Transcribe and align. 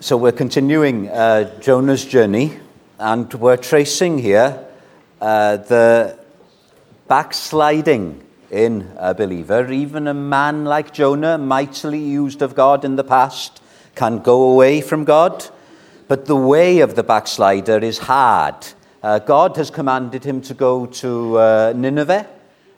So 0.00 0.16
we're 0.16 0.30
continuing 0.30 1.08
uh, 1.08 1.58
Jonah's 1.58 2.04
journey, 2.04 2.60
and 3.00 3.34
we're 3.34 3.56
tracing 3.56 4.18
here 4.18 4.64
uh, 5.20 5.56
the 5.56 6.16
backsliding 7.08 8.24
in 8.48 8.92
a 8.96 9.12
believer. 9.12 9.72
Even 9.72 10.06
a 10.06 10.14
man 10.14 10.64
like 10.64 10.92
Jonah, 10.92 11.36
mightily 11.36 11.98
used 11.98 12.42
of 12.42 12.54
God 12.54 12.84
in 12.84 12.94
the 12.94 13.02
past, 13.02 13.60
can 13.96 14.20
go 14.20 14.52
away 14.52 14.82
from 14.82 15.04
God, 15.04 15.44
but 16.06 16.26
the 16.26 16.36
way 16.36 16.78
of 16.78 16.94
the 16.94 17.02
backslider 17.02 17.78
is 17.78 17.98
hard. 17.98 18.68
Uh, 19.02 19.18
God 19.18 19.56
has 19.56 19.68
commanded 19.68 20.22
him 20.22 20.40
to 20.42 20.54
go 20.54 20.86
to 20.86 21.38
uh, 21.38 21.72
Nineveh, 21.74 22.24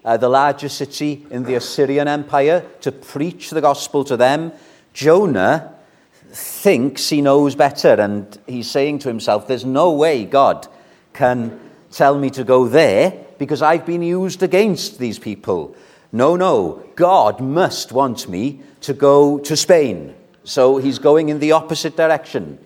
uh, 0.06 0.16
the 0.16 0.30
largest 0.30 0.78
city 0.78 1.26
in 1.30 1.42
the 1.42 1.56
Assyrian 1.56 2.08
Empire, 2.08 2.64
to 2.80 2.90
preach 2.90 3.50
the 3.50 3.60
gospel 3.60 4.04
to 4.04 4.16
them. 4.16 4.52
Jonah 4.94 5.74
thinks 6.32 7.08
he 7.08 7.20
knows 7.20 7.54
better, 7.54 7.94
and 7.94 8.38
he's 8.46 8.70
saying 8.70 9.00
to 9.00 9.08
himself, 9.08 9.46
There's 9.46 9.64
no 9.64 9.92
way 9.92 10.24
God 10.24 10.68
can 11.12 11.58
tell 11.90 12.18
me 12.18 12.30
to 12.30 12.44
go 12.44 12.68
there 12.68 13.12
because 13.38 13.62
I've 13.62 13.86
been 13.86 14.02
used 14.02 14.42
against 14.42 14.98
these 14.98 15.18
people. 15.18 15.74
No, 16.12 16.36
no, 16.36 16.84
God 16.96 17.40
must 17.40 17.92
want 17.92 18.28
me 18.28 18.60
to 18.82 18.92
go 18.92 19.38
to 19.38 19.56
Spain. 19.56 20.14
So 20.44 20.78
he's 20.78 20.98
going 20.98 21.28
in 21.28 21.38
the 21.38 21.52
opposite 21.52 21.96
direction. 21.96 22.58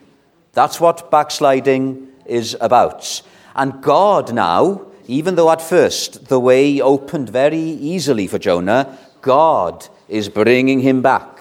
That's 0.52 0.80
what 0.80 1.10
backsliding 1.10 2.08
is 2.26 2.56
about. 2.60 3.22
And 3.54 3.82
God 3.82 4.32
now, 4.32 4.86
even 5.06 5.34
though 5.34 5.50
at 5.50 5.60
first 5.60 6.28
the 6.28 6.40
way 6.40 6.80
opened 6.80 7.28
very 7.28 7.58
easily 7.58 8.26
for 8.26 8.38
Jonah, 8.38 8.98
God 9.20 9.86
is 10.08 10.28
bringing 10.28 10.80
him 10.80 11.02
back 11.02 11.33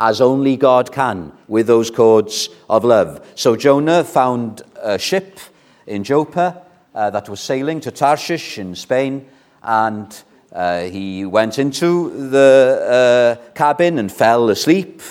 as 0.00 0.22
only 0.22 0.56
God 0.56 0.90
can 0.90 1.30
with 1.46 1.66
those 1.66 1.90
cords 1.90 2.48
of 2.70 2.84
love. 2.84 3.24
So 3.34 3.54
Jonah 3.54 4.02
found 4.02 4.62
a 4.82 4.98
ship 4.98 5.38
in 5.86 6.02
Joppa 6.02 6.62
uh, 6.94 7.10
that 7.10 7.28
was 7.28 7.40
sailing 7.40 7.80
to 7.80 7.90
Tarshish 7.90 8.58
in 8.58 8.74
Spain, 8.74 9.28
and 9.62 10.22
uh, 10.52 10.84
he 10.84 11.26
went 11.26 11.58
into 11.58 12.30
the 12.30 13.38
uh, 13.46 13.52
cabin 13.52 13.98
and 13.98 14.10
fell 14.10 14.48
asleep. 14.48 15.02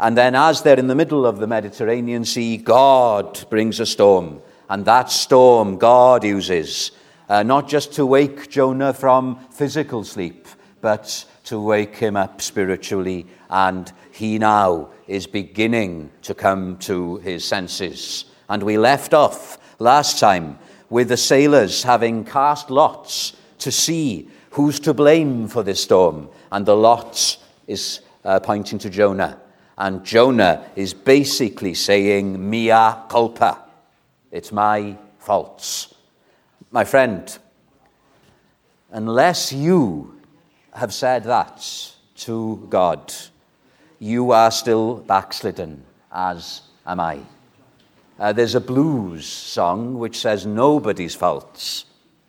And 0.00 0.18
then, 0.18 0.34
as 0.34 0.62
they're 0.62 0.78
in 0.78 0.88
the 0.88 0.96
middle 0.96 1.24
of 1.24 1.38
the 1.38 1.46
Mediterranean 1.46 2.24
Sea, 2.24 2.56
God 2.56 3.48
brings 3.48 3.78
a 3.78 3.86
storm. 3.86 4.42
And 4.68 4.84
that 4.86 5.10
storm 5.10 5.78
God 5.78 6.24
uses 6.24 6.90
uh, 7.28 7.44
not 7.44 7.68
just 7.68 7.92
to 7.94 8.04
wake 8.04 8.50
Jonah 8.50 8.92
from 8.92 9.38
physical 9.50 10.02
sleep, 10.02 10.48
but 10.80 11.24
to 11.44 11.60
wake 11.60 11.96
him 11.96 12.16
up 12.16 12.42
spiritually 12.42 13.26
and 13.54 13.92
he 14.10 14.36
now 14.36 14.88
is 15.06 15.28
beginning 15.28 16.10
to 16.22 16.34
come 16.34 16.76
to 16.76 17.18
his 17.18 17.44
senses. 17.44 18.24
And 18.48 18.64
we 18.64 18.76
left 18.76 19.14
off 19.14 19.58
last 19.78 20.18
time 20.18 20.58
with 20.90 21.08
the 21.08 21.16
sailors 21.16 21.84
having 21.84 22.24
cast 22.24 22.68
lots 22.68 23.36
to 23.58 23.70
see 23.70 24.28
who's 24.50 24.80
to 24.80 24.92
blame 24.92 25.46
for 25.46 25.62
this 25.62 25.80
storm. 25.80 26.28
And 26.50 26.66
the 26.66 26.74
lot 26.74 27.38
is 27.68 28.00
uh, 28.24 28.40
pointing 28.40 28.80
to 28.80 28.90
Jonah. 28.90 29.38
And 29.78 30.04
Jonah 30.04 30.68
is 30.74 30.92
basically 30.92 31.74
saying, 31.74 32.50
mea 32.50 32.94
culpa. 33.08 33.66
It's 34.32 34.50
my 34.50 34.98
faults. 35.18 35.94
My 36.72 36.82
friend, 36.82 37.38
unless 38.90 39.52
you 39.52 40.20
have 40.72 40.92
said 40.92 41.22
that 41.24 41.94
to 42.16 42.66
God, 42.68 43.14
you 44.04 44.32
are 44.32 44.50
still 44.50 44.96
backslidden, 44.96 45.82
as 46.12 46.60
am 46.86 47.00
I. 47.00 47.20
Uh, 48.18 48.34
there's 48.34 48.54
a 48.54 48.60
blues 48.60 49.24
song 49.24 49.98
which 49.98 50.18
says, 50.18 50.44
Nobody's 50.44 51.14
faults 51.14 51.86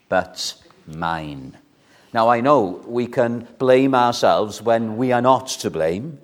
but 0.08 0.56
mine. 0.88 1.58
Now, 2.14 2.30
I 2.30 2.40
know 2.40 2.82
we 2.88 3.08
can 3.08 3.46
blame 3.60 3.94
ourselves 3.94 4.62
when 4.62 4.96
we 4.96 5.12
are 5.12 5.22
not 5.22 5.48
to 5.48 5.70
blame, 5.70 6.20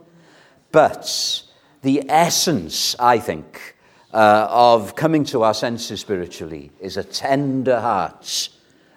but 0.71 1.43
the 1.81 2.09
essence, 2.09 2.95
I 2.97 3.19
think, 3.19 3.75
uh, 4.13 4.47
of 4.49 4.95
coming 4.95 5.25
to 5.25 5.43
our 5.43 5.53
senses 5.53 5.99
spiritually 5.99 6.71
is 6.79 6.95
a 6.95 7.03
tender 7.03 7.81
heart, 7.81 8.47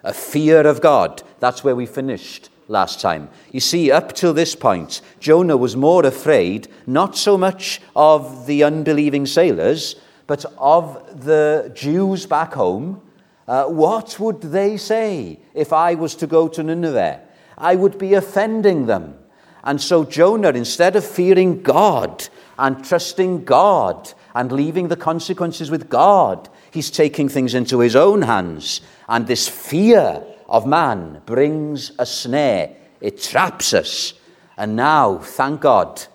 a 0.05 0.13
fear 0.13 0.61
of 0.61 0.79
God. 0.81 1.23
That's 1.39 1.63
where 1.63 1.75
we 1.75 1.85
finished 1.85 2.49
last 2.67 3.01
time. 3.01 3.29
You 3.51 3.59
see, 3.59 3.91
up 3.91 4.13
till 4.13 4.33
this 4.33 4.55
point, 4.55 5.01
Jonah 5.19 5.57
was 5.57 5.75
more 5.75 6.05
afraid 6.05 6.67
not 6.87 7.17
so 7.17 7.37
much 7.37 7.81
of 7.95 8.45
the 8.45 8.63
unbelieving 8.63 9.25
sailors, 9.25 9.95
but 10.27 10.45
of 10.57 11.25
the 11.25 11.71
Jews 11.75 12.25
back 12.25 12.53
home. 12.53 13.01
Uh, 13.47 13.65
what 13.65 14.19
would 14.19 14.41
they 14.41 14.77
say 14.77 15.39
if 15.53 15.73
I 15.73 15.95
was 15.95 16.15
to 16.15 16.27
go 16.27 16.47
to 16.47 16.63
Nineveh? 16.63 17.21
I 17.57 17.75
would 17.75 17.97
be 17.97 18.13
offending 18.13 18.85
them. 18.85 19.15
And 19.63 19.81
so 19.81 20.03
Jonah, 20.03 20.49
instead 20.49 20.95
of 20.95 21.05
fearing 21.05 21.63
God 21.63 22.27
and 22.57 22.83
trusting 22.85 23.45
God 23.45 24.13
and 24.35 24.51
leaving 24.51 24.87
the 24.87 24.95
consequences 24.95 25.71
with 25.71 25.89
God, 25.89 26.49
he's 26.75 26.91
taking 26.91 27.27
things 27.29 27.55
into 27.55 27.79
his 27.79 27.95
own 27.95 28.21
hands. 28.21 28.81
And 29.09 29.25
this 29.25 29.47
fear 29.47 30.23
of 30.47 30.67
man 30.67 31.21
brings 31.25 31.91
a 31.97 32.05
snare, 32.05 32.75
it 33.01 33.21
traps 33.21 33.73
us. 33.73 34.13
And 34.57 34.75
now, 34.75 35.17
thank 35.17 35.61
God, 35.61 36.05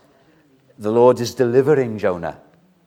the 0.78 0.93
Lord 0.93 1.19
is 1.19 1.34
delivering 1.34 1.98
Jonah 1.98 2.38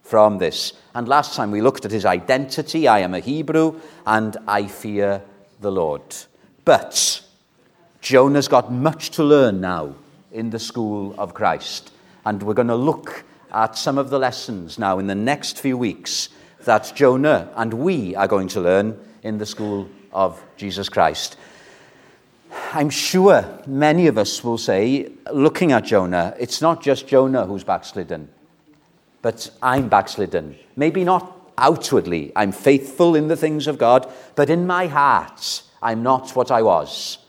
from 0.01 0.37
this. 0.37 0.73
And 0.95 1.07
last 1.07 1.35
time 1.35 1.51
we 1.51 1.61
looked 1.61 1.85
at 1.85 1.91
his 1.91 2.05
identity 2.05 2.87
I 2.87 2.99
am 2.99 3.13
a 3.13 3.19
Hebrew 3.19 3.79
and 4.05 4.37
I 4.47 4.67
fear 4.67 5.21
the 5.59 5.71
Lord. 5.71 6.15
But 6.65 7.21
Jonah's 8.01 8.47
got 8.47 8.71
much 8.71 9.11
to 9.11 9.23
learn 9.23 9.61
now 9.61 9.95
in 10.31 10.49
the 10.49 10.59
school 10.59 11.15
of 11.17 11.33
Christ. 11.33 11.91
And 12.25 12.41
we're 12.43 12.53
going 12.53 12.67
to 12.67 12.75
look 12.75 13.23
at 13.51 13.77
some 13.77 13.97
of 13.97 14.09
the 14.09 14.19
lessons 14.19 14.79
now 14.79 14.99
in 14.99 15.07
the 15.07 15.15
next 15.15 15.59
few 15.59 15.77
weeks 15.77 16.29
that 16.65 16.93
Jonah 16.95 17.51
and 17.55 17.73
we 17.73 18.15
are 18.15 18.27
going 18.27 18.47
to 18.49 18.61
learn 18.61 18.99
in 19.23 19.37
the 19.37 19.45
school 19.45 19.89
of 20.11 20.41
Jesus 20.57 20.89
Christ. 20.89 21.37
I'm 22.73 22.89
sure 22.89 23.45
many 23.65 24.07
of 24.07 24.17
us 24.17 24.43
will 24.43 24.57
say, 24.57 25.11
looking 25.31 25.71
at 25.71 25.85
Jonah, 25.85 26.35
it's 26.39 26.61
not 26.61 26.83
just 26.83 27.07
Jonah 27.07 27.45
who's 27.45 27.63
backslidden, 27.63 28.29
but 29.21 29.49
I'm 29.61 29.89
backslidden. 29.89 30.55
Maybe 30.75 31.03
not 31.03 31.51
outwardly, 31.57 32.31
I'm 32.35 32.51
faithful 32.51 33.15
in 33.15 33.27
the 33.27 33.37
things 33.37 33.67
of 33.67 33.77
God, 33.77 34.11
but 34.35 34.49
in 34.49 34.67
my 34.67 34.87
heart, 34.87 35.63
I'm 35.81 36.03
not 36.03 36.35
what 36.35 36.51
I 36.51 36.61
was. 36.61 37.19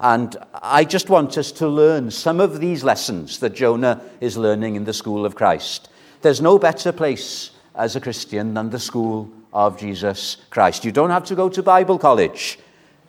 And 0.00 0.36
I 0.54 0.84
just 0.84 1.10
want 1.10 1.36
us 1.38 1.50
to 1.52 1.66
learn 1.66 2.10
some 2.10 2.38
of 2.38 2.60
these 2.60 2.84
lessons 2.84 3.40
that 3.40 3.54
Jonah 3.54 4.00
is 4.20 4.36
learning 4.36 4.76
in 4.76 4.84
the 4.84 4.92
school 4.92 5.26
of 5.26 5.34
Christ. 5.34 5.88
There's 6.22 6.40
no 6.40 6.58
better 6.58 6.92
place 6.92 7.50
as 7.78 7.96
a 7.96 8.00
Christian 8.00 8.54
than 8.54 8.70
the 8.70 8.78
school 8.78 9.30
of 9.52 9.78
Jesus 9.78 10.36
Christ. 10.50 10.84
You 10.84 10.92
don't 10.92 11.10
have 11.10 11.24
to 11.26 11.34
go 11.34 11.48
to 11.48 11.62
Bible 11.62 11.98
college, 11.98 12.58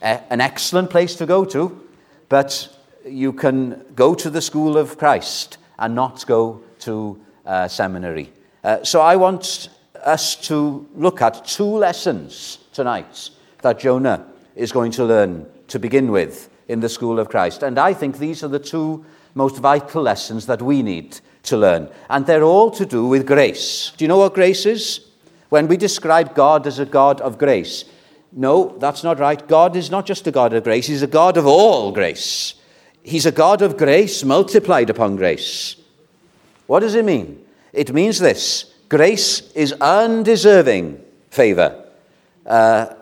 an 0.02 0.40
excellent 0.40 0.90
place 0.90 1.16
to 1.16 1.26
go 1.26 1.44
to, 1.46 1.88
but 2.30 2.70
you 3.06 3.34
can 3.34 3.84
go 3.96 4.14
to 4.14 4.30
the 4.30 4.42
school 4.42 4.78
of 4.78 4.98
Christ 4.98 5.58
and 5.80 5.96
not 5.96 6.26
go 6.26 6.62
to 6.80 7.20
uh, 7.46 7.68
seminary. 7.68 8.32
Uh, 8.64 8.84
so 8.84 9.02
I 9.02 9.16
want 9.16 9.70
us 10.04 10.36
to 10.36 10.88
look 10.96 11.22
at 11.22 11.46
two 11.46 11.66
lessons 11.66 12.60
tonight 12.72 13.32
that 13.62 13.80
Jonah 13.80 14.26
is 14.56 14.72
going 14.72 14.92
to 14.92 15.04
learn 15.04 15.46
to 15.68 15.80
begin 15.80 16.12
with 16.12 16.50
in 16.68 16.80
the 16.80 16.90
school 16.90 17.20
of 17.20 17.30
Christ. 17.30 17.64
And 17.64 17.80
I 17.80 17.94
think 17.94 18.18
these 18.18 18.44
are 18.44 18.48
the 18.48 18.60
two 18.60 19.04
most 19.34 19.58
vital 19.58 20.04
lessons 20.04 20.46
that 20.46 20.62
we 20.62 20.84
need 20.84 21.20
to 21.44 21.58
learn. 21.58 21.90
And 22.10 22.26
they're 22.26 22.44
all 22.44 22.72
to 22.72 22.86
do 22.86 23.06
with 23.08 23.28
grace. 23.28 23.92
Do 23.98 24.04
you 24.04 24.10
know 24.10 24.18
what 24.18 24.34
grace 24.34 24.66
is? 24.66 25.02
When 25.50 25.68
we 25.68 25.78
describe 25.78 26.36
God 26.36 26.68
as 26.68 26.80
a 26.80 26.86
God 26.86 27.22
of 27.22 27.38
grace, 27.38 27.86
no, 28.32 28.78
that's 28.78 29.04
not 29.04 29.20
right. 29.20 29.46
God 29.48 29.76
is 29.76 29.90
not 29.90 30.06
just 30.06 30.28
a 30.28 30.32
God 30.32 30.54
of 30.54 30.64
grace, 30.64 30.88
He's 30.88 31.02
a 31.02 31.08
God 31.08 31.38
of 31.38 31.48
all 31.48 31.92
grace. 31.92 32.54
He's 33.02 33.26
a 33.26 33.32
God 33.32 33.62
of 33.62 33.78
grace 33.78 34.24
multiplied 34.24 34.90
upon 34.90 35.16
grace. 35.16 35.76
What 36.68 36.82
does 36.82 36.94
it 36.94 37.06
mean? 37.06 37.44
It 37.74 37.94
means 37.94 38.20
this 38.20 38.72
grace 38.90 39.52
is 39.54 39.74
undeserving 39.74 41.00
favor. 41.32 41.86
Uh, 42.46 42.94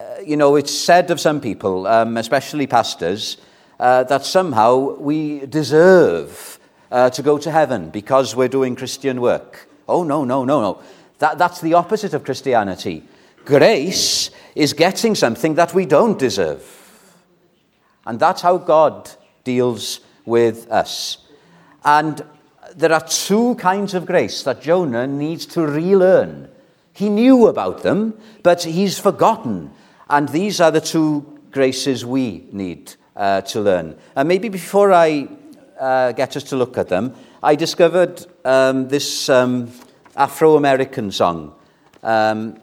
uh, 0.00 0.04
you 0.24 0.36
know, 0.36 0.56
it's 0.56 0.72
said 0.72 1.10
of 1.10 1.20
some 1.20 1.40
people, 1.40 1.86
um, 1.86 2.16
especially 2.16 2.66
pastors, 2.66 3.38
uh, 3.80 4.04
that 4.04 4.24
somehow 4.24 4.96
we 4.96 5.46
deserve 5.46 6.57
uh, 6.90 7.10
to 7.10 7.22
go 7.22 7.38
to 7.38 7.50
heaven 7.50 7.90
because 7.90 8.34
we're 8.34 8.48
doing 8.48 8.76
Christian 8.76 9.20
work. 9.20 9.68
Oh, 9.88 10.04
no, 10.04 10.24
no, 10.24 10.44
no, 10.44 10.60
no. 10.60 10.82
That, 11.18 11.38
that's 11.38 11.60
the 11.60 11.74
opposite 11.74 12.14
of 12.14 12.24
Christianity. 12.24 13.04
Grace 13.44 14.30
is 14.54 14.72
getting 14.72 15.14
something 15.14 15.54
that 15.54 15.74
we 15.74 15.86
don't 15.86 16.18
deserve. 16.18 16.64
And 18.06 18.18
that's 18.18 18.42
how 18.42 18.58
God 18.58 19.10
deals 19.44 20.00
with 20.24 20.70
us. 20.70 21.18
And 21.84 22.24
there 22.76 22.92
are 22.92 23.04
two 23.06 23.54
kinds 23.56 23.94
of 23.94 24.06
grace 24.06 24.42
that 24.42 24.62
Jonah 24.62 25.06
needs 25.06 25.46
to 25.46 25.66
relearn. 25.66 26.48
He 26.92 27.08
knew 27.08 27.46
about 27.46 27.82
them, 27.82 28.18
but 28.42 28.64
he's 28.64 28.98
forgotten. 28.98 29.70
And 30.10 30.28
these 30.28 30.60
are 30.60 30.70
the 30.70 30.80
two 30.80 31.38
graces 31.50 32.04
we 32.04 32.44
need 32.52 32.94
uh, 33.16 33.40
to 33.42 33.60
learn. 33.60 33.96
And 34.14 34.28
maybe 34.28 34.48
before 34.48 34.92
I 34.92 35.28
uh, 35.78 36.12
get 36.12 36.36
us 36.36 36.44
to 36.44 36.56
look 36.56 36.78
at 36.78 36.88
them, 36.88 37.14
I 37.42 37.54
discovered 37.54 38.26
um, 38.44 38.88
this 38.88 39.28
um, 39.28 39.70
Afro 40.16 40.56
American 40.56 41.10
song. 41.12 41.54
Um, 42.02 42.60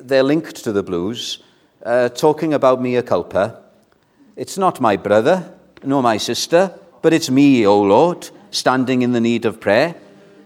they're 0.00 0.22
linked 0.22 0.64
to 0.64 0.72
the 0.72 0.82
blues, 0.82 1.42
uh, 1.84 2.08
talking 2.08 2.54
about 2.54 2.80
mea 2.80 3.02
culpa. 3.02 3.62
It's 4.36 4.56
not 4.56 4.80
my 4.80 4.96
brother, 4.96 5.52
nor 5.82 6.02
my 6.02 6.16
sister, 6.16 6.72
but 7.02 7.12
it's 7.12 7.30
me, 7.30 7.66
O 7.66 7.80
Lord, 7.82 8.30
standing 8.50 9.02
in 9.02 9.12
the 9.12 9.20
need 9.20 9.44
of 9.44 9.60
prayer. 9.60 9.94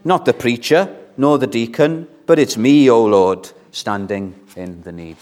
Not 0.05 0.25
the 0.25 0.33
preacher, 0.33 0.95
nor 1.17 1.39
the 1.39 1.47
deacon, 1.47 2.09
but 2.27 2.39
it's 2.39 2.57
me, 2.57 2.91
O 2.91 3.05
Lord, 3.05 3.51
standing 3.71 4.35
in 4.57 4.83
the 4.83 4.93
need 4.93 5.17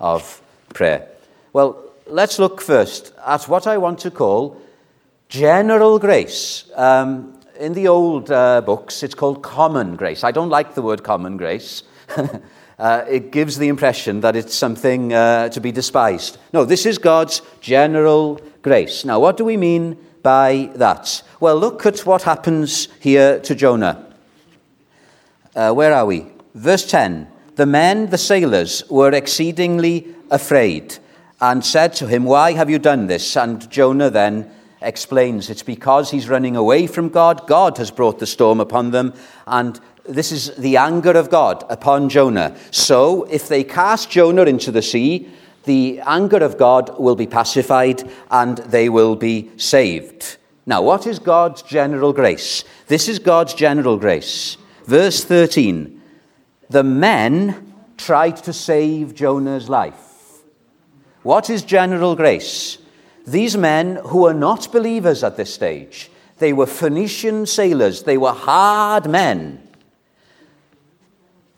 of 0.00 0.40
prayer. 0.72 1.08
Well, 1.52 1.82
let's 2.06 2.38
look 2.38 2.60
first 2.60 3.12
at 3.24 3.48
what 3.48 3.66
I 3.66 3.78
want 3.78 4.00
to 4.00 4.10
call 4.10 4.60
general 5.28 5.98
grace. 5.98 6.70
Um, 6.74 7.38
in 7.58 7.72
the 7.72 7.88
old 7.88 8.30
uh, 8.30 8.60
books, 8.60 9.02
it's 9.02 9.14
called 9.14 9.42
common 9.42 9.96
grace. 9.96 10.24
I 10.24 10.30
don't 10.30 10.48
like 10.48 10.74
the 10.74 10.82
word 10.82 11.02
common 11.04 11.36
grace. 11.36 11.82
uh, 12.78 13.04
it 13.08 13.30
gives 13.30 13.58
the 13.58 13.68
impression 13.68 14.20
that 14.20 14.36
it's 14.36 14.54
something 14.54 15.12
uh, 15.12 15.48
to 15.50 15.60
be 15.60 15.72
despised. 15.72 16.38
No, 16.52 16.64
this 16.64 16.86
is 16.86 16.98
God's 16.98 17.42
general 17.60 18.40
grace. 18.62 19.04
Now, 19.04 19.20
what 19.20 19.36
do 19.36 19.44
we 19.44 19.56
mean 19.56 19.96
by 20.22 20.70
that? 20.74 21.22
Well, 21.40 21.56
look 21.56 21.86
at 21.86 22.00
what 22.00 22.22
happens 22.22 22.88
here 23.00 23.40
to 23.40 23.54
Jonah. 23.54 24.06
Uh, 25.54 25.72
where 25.72 25.92
are 25.92 26.06
we? 26.06 26.26
Verse 26.54 26.86
10 26.90 27.28
The 27.56 27.66
men, 27.66 28.10
the 28.10 28.18
sailors, 28.18 28.82
were 28.90 29.12
exceedingly 29.12 30.14
afraid 30.30 30.98
and 31.40 31.64
said 31.64 31.92
to 31.94 32.08
him, 32.08 32.24
Why 32.24 32.52
have 32.52 32.70
you 32.70 32.78
done 32.78 33.06
this? 33.06 33.36
And 33.36 33.70
Jonah 33.70 34.10
then 34.10 34.50
explains 34.84 35.50
it's 35.50 35.62
because 35.62 36.10
he's 36.10 36.28
running 36.28 36.56
away 36.56 36.86
from 36.86 37.08
God. 37.08 37.46
God 37.46 37.78
has 37.78 37.90
brought 37.90 38.18
the 38.18 38.26
storm 38.26 38.60
upon 38.60 38.90
them, 38.90 39.14
and 39.46 39.80
this 40.08 40.32
is 40.32 40.54
the 40.56 40.76
anger 40.76 41.12
of 41.12 41.30
God 41.30 41.64
upon 41.68 42.08
Jonah. 42.08 42.56
So 42.70 43.24
if 43.24 43.48
they 43.48 43.64
cast 43.64 44.10
Jonah 44.10 44.44
into 44.44 44.70
the 44.70 44.82
sea, 44.82 45.28
the 45.64 46.00
anger 46.06 46.38
of 46.38 46.58
God 46.58 46.98
will 46.98 47.16
be 47.16 47.26
pacified 47.26 48.02
and 48.30 48.58
they 48.58 48.88
will 48.88 49.16
be 49.16 49.50
saved. 49.56 50.36
Now, 50.66 50.82
what 50.82 51.06
is 51.06 51.18
God's 51.18 51.62
general 51.62 52.12
grace? 52.12 52.64
This 52.86 53.08
is 53.08 53.18
God's 53.18 53.54
general 53.54 53.98
grace. 53.98 54.56
Verse 54.84 55.24
13 55.24 56.00
The 56.70 56.84
men 56.84 57.74
tried 57.96 58.36
to 58.38 58.52
save 58.52 59.14
Jonah's 59.14 59.68
life. 59.68 60.42
What 61.22 61.48
is 61.48 61.62
general 61.62 62.14
grace? 62.14 62.78
These 63.26 63.56
men 63.56 63.96
who 63.96 64.22
were 64.22 64.34
not 64.34 64.70
believers 64.70 65.24
at 65.24 65.36
this 65.36 65.52
stage, 65.52 66.10
they 66.38 66.52
were 66.52 66.66
Phoenician 66.66 67.46
sailors, 67.46 68.02
they 68.02 68.18
were 68.18 68.32
hard 68.32 69.08
men. 69.08 69.60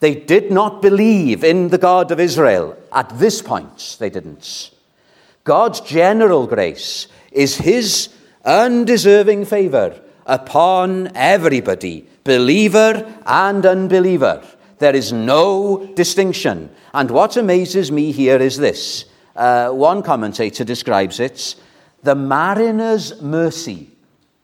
They 0.01 0.15
did 0.15 0.51
not 0.53 0.83
believe 0.83 1.43
in 1.43 1.69
the 1.69 1.79
God 1.79 2.11
of 2.11 2.21
Israel. 2.21 2.77
At 2.93 3.19
this 3.19 3.41
point, 3.41 3.97
they 3.99 4.11
didn't. 4.11 4.71
God's 5.45 5.81
general 5.81 6.47
grace 6.47 7.09
is 7.33 7.57
His 7.57 8.11
undeserving 8.45 9.47
favor 9.47 10.01
upon 10.27 11.11
everybody, 11.15 12.07
believer 12.25 13.21
and 13.25 13.65
unbeliever. 13.65 14.47
There 14.79 14.95
is 14.95 15.13
no 15.13 15.87
distinction. 15.95 16.71
And 16.93 17.11
what 17.11 17.37
amazes 17.37 17.91
me 17.91 18.13
here 18.13 18.39
is 18.39 18.59
this 18.59 19.07
uh, 19.37 19.71
one 19.71 20.03
commentator 20.03 20.65
describes 20.65 21.21
it 21.21 21.55
the 22.03 22.15
mariner's 22.15 23.21
mercy. 23.21 23.91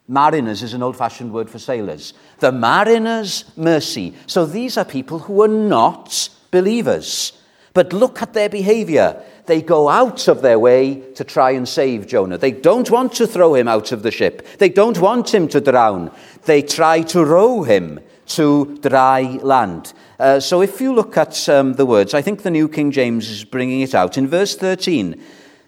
Mariners 0.08 0.62
is 0.62 0.74
an 0.74 0.82
old 0.82 0.96
fashioned 0.96 1.32
word 1.32 1.48
for 1.48 1.58
sailors. 1.58 2.12
The 2.40 2.50
mariner's 2.50 3.44
mercy. 3.56 4.14
So 4.26 4.44
these 4.44 4.76
are 4.76 4.84
people 4.84 5.20
who 5.20 5.42
are 5.42 5.48
not 5.48 6.28
believers. 6.50 7.32
But 7.72 7.92
look 7.92 8.20
at 8.20 8.34
their 8.34 8.48
behavior. 8.48 9.22
They 9.46 9.62
go 9.62 9.88
out 9.88 10.28
of 10.28 10.42
their 10.42 10.58
way 10.58 11.12
to 11.12 11.24
try 11.24 11.52
and 11.52 11.68
save 11.68 12.06
Jonah. 12.06 12.36
They 12.36 12.50
don't 12.50 12.90
want 12.90 13.12
to 13.14 13.26
throw 13.26 13.54
him 13.54 13.68
out 13.68 13.92
of 13.92 14.02
the 14.02 14.10
ship. 14.10 14.46
They 14.58 14.68
don't 14.68 14.98
want 14.98 15.32
him 15.32 15.48
to 15.48 15.60
drown. 15.60 16.10
They 16.44 16.62
try 16.62 17.02
to 17.02 17.24
row 17.24 17.62
him 17.62 18.00
to 18.26 18.78
dry 18.78 19.22
land. 19.42 19.92
Uh, 20.18 20.40
so 20.40 20.62
if 20.62 20.80
you 20.80 20.94
look 20.94 21.16
at 21.16 21.48
um, 21.48 21.74
the 21.74 21.86
words, 21.86 22.14
I 22.14 22.22
think 22.22 22.42
the 22.42 22.50
New 22.50 22.68
King 22.68 22.90
James 22.90 23.28
is 23.28 23.44
bringing 23.44 23.80
it 23.80 23.94
out. 23.94 24.16
In 24.16 24.28
verse 24.28 24.56
13, 24.56 25.20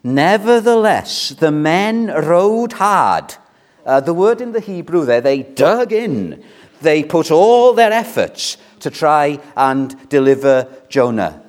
nevertheless, 0.03 1.31
the 1.31 1.51
men 1.51 2.07
rowed 2.07 2.75
hard. 2.75 3.35
Uh, 3.85 4.01
the 4.01 4.15
word 4.15 4.41
in 4.41 4.53
the 4.53 4.61
Hebrew 4.61 5.05
there, 5.05 5.21
they 5.21 5.43
dug 5.43 5.93
in. 5.93 6.45
They 6.81 7.03
put 7.03 7.31
all 7.31 7.73
their 7.73 7.93
efforts 7.93 8.57
to 8.81 8.91
try 8.91 9.41
and 9.57 10.09
deliver 10.09 10.69
Jonah. 10.89 11.43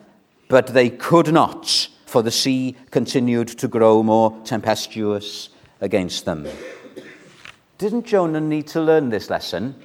But 0.48 0.68
they 0.68 0.90
could 0.90 1.34
not, 1.34 1.90
for 2.06 2.22
the 2.22 2.31
sea 2.31 2.75
continued 2.92 3.48
to 3.50 3.68
grow 3.68 4.04
more 4.04 4.40
tempestuous 4.46 5.50
against 5.81 6.25
them. 6.25 6.48
Didn't 7.78 8.06
Jonah 8.06 8.40
need 8.40 8.68
to 8.68 8.81
learn 8.81 9.10
this 9.10 9.30
lesson? 9.30 9.75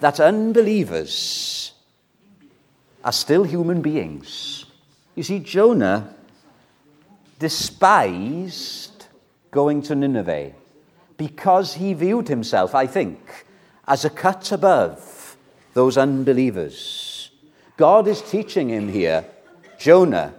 That 0.00 0.20
unbelievers 0.20 1.72
are 3.04 3.12
still 3.12 3.44
human 3.44 3.82
beings. 3.82 4.64
You 5.14 5.22
see, 5.22 5.38
Jonah 5.38 6.14
despised 7.38 9.06
going 9.50 9.82
to 9.82 9.94
Nineveh 9.94 10.52
because 11.16 11.74
he 11.74 11.94
viewed 11.94 12.28
himself, 12.28 12.74
I 12.74 12.86
think, 12.86 13.46
as 13.86 14.04
a 14.04 14.10
cut 14.10 14.50
above 14.50 15.36
those 15.74 15.96
unbelievers. 15.96 17.30
God 17.76 18.08
is 18.08 18.22
teaching 18.22 18.68
him 18.70 18.88
here, 18.88 19.24
Jonah, 19.78 20.34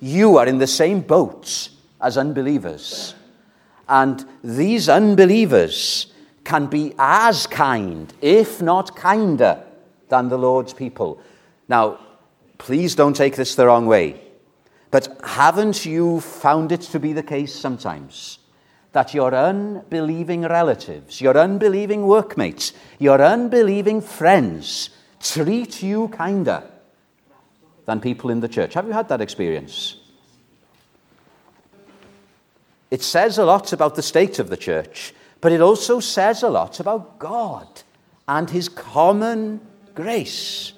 you 0.00 0.36
are 0.36 0.46
in 0.46 0.58
the 0.58 0.66
same 0.66 1.00
boat 1.00 1.68
as 2.00 2.18
unbelievers. 2.18 3.14
And 3.88 4.24
these 4.42 4.88
unbelievers 4.88 6.12
can 6.44 6.66
be 6.66 6.94
as 6.98 7.46
kind, 7.46 8.12
if 8.20 8.60
not 8.60 8.94
kinder, 8.96 9.62
than 10.08 10.28
the 10.28 10.38
Lord's 10.38 10.74
people. 10.74 11.20
Now, 11.68 11.98
please 12.58 12.94
don't 12.94 13.16
take 13.16 13.36
this 13.36 13.54
the 13.54 13.66
wrong 13.66 13.86
way, 13.86 14.20
but 14.90 15.18
haven't 15.24 15.84
you 15.84 16.20
found 16.20 16.70
it 16.70 16.82
to 16.82 17.00
be 17.00 17.12
the 17.12 17.22
case 17.22 17.54
sometimes 17.54 18.38
that 18.92 19.12
your 19.12 19.34
unbelieving 19.34 20.42
relatives, 20.42 21.20
your 21.20 21.36
unbelieving 21.36 22.06
workmates, 22.06 22.72
your 22.98 23.20
unbelieving 23.20 24.00
friends 24.00 24.90
treat 25.20 25.82
you 25.82 26.08
kinder 26.08 26.62
than 27.86 28.00
people 28.00 28.30
in 28.30 28.40
the 28.40 28.48
church? 28.48 28.74
Have 28.74 28.86
you 28.86 28.92
had 28.92 29.08
that 29.08 29.20
experience? 29.20 29.96
It 32.90 33.02
says 33.02 33.38
a 33.38 33.44
lot 33.44 33.72
about 33.72 33.96
the 33.96 34.02
state 34.02 34.38
of 34.38 34.48
the 34.48 34.56
church, 34.56 35.12
but 35.44 35.52
it 35.52 35.60
also 35.60 36.00
says 36.00 36.42
a 36.42 36.48
lot 36.48 36.80
about 36.80 37.18
God 37.18 37.68
and 38.26 38.48
His 38.48 38.66
common 38.70 39.60
grace. 39.94 40.72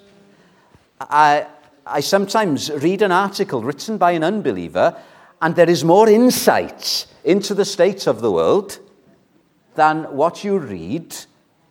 I, 1.00 1.46
I 1.86 2.00
sometimes 2.00 2.72
read 2.72 3.02
an 3.02 3.12
article 3.12 3.62
written 3.62 3.96
by 3.96 4.10
an 4.10 4.24
unbeliever, 4.24 5.00
and 5.40 5.54
there 5.54 5.70
is 5.70 5.84
more 5.84 6.08
insight 6.08 7.06
into 7.22 7.54
the 7.54 7.64
state 7.64 8.08
of 8.08 8.20
the 8.20 8.32
world 8.32 8.80
than 9.76 10.02
what 10.16 10.42
you 10.42 10.58
read 10.58 11.14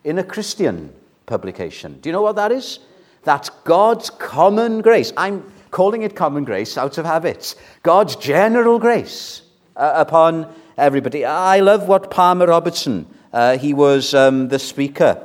in 0.06 0.18
a 0.18 0.24
Christian 0.24 0.94
publication. 1.26 2.00
Do 2.00 2.08
you 2.08 2.14
know 2.14 2.22
what 2.22 2.38
that 2.38 2.54
is? 2.54 2.80
That's 3.24 3.50
God's 3.50 4.10
common 4.10 4.82
grace. 4.82 5.12
I'm 5.18 5.44
calling 5.70 6.04
it 6.04 6.16
common 6.16 6.46
grace 6.46 6.78
out 6.78 6.98
of 6.98 7.06
habit. 7.06 7.56
God's 7.84 8.16
general 8.16 8.80
grace 8.80 9.42
uh, 9.76 9.92
upon 9.98 10.48
everybody. 10.78 11.24
I 11.26 11.60
love 11.60 11.88
what 11.88 12.12
Palmer 12.12 12.48
Robertson, 12.48 13.06
uh, 13.32 13.58
he 13.58 13.74
was 13.74 14.14
um, 14.14 14.50
the 14.50 14.60
speaker 14.60 15.22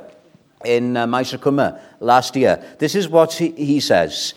in 0.63 0.95
uh, 0.95 1.07
Maes 1.07 1.35
last 1.99 2.35
year. 2.35 2.63
This 2.79 2.95
is 2.95 3.09
what 3.09 3.33
he, 3.33 3.51
he 3.51 3.79
says. 3.79 4.33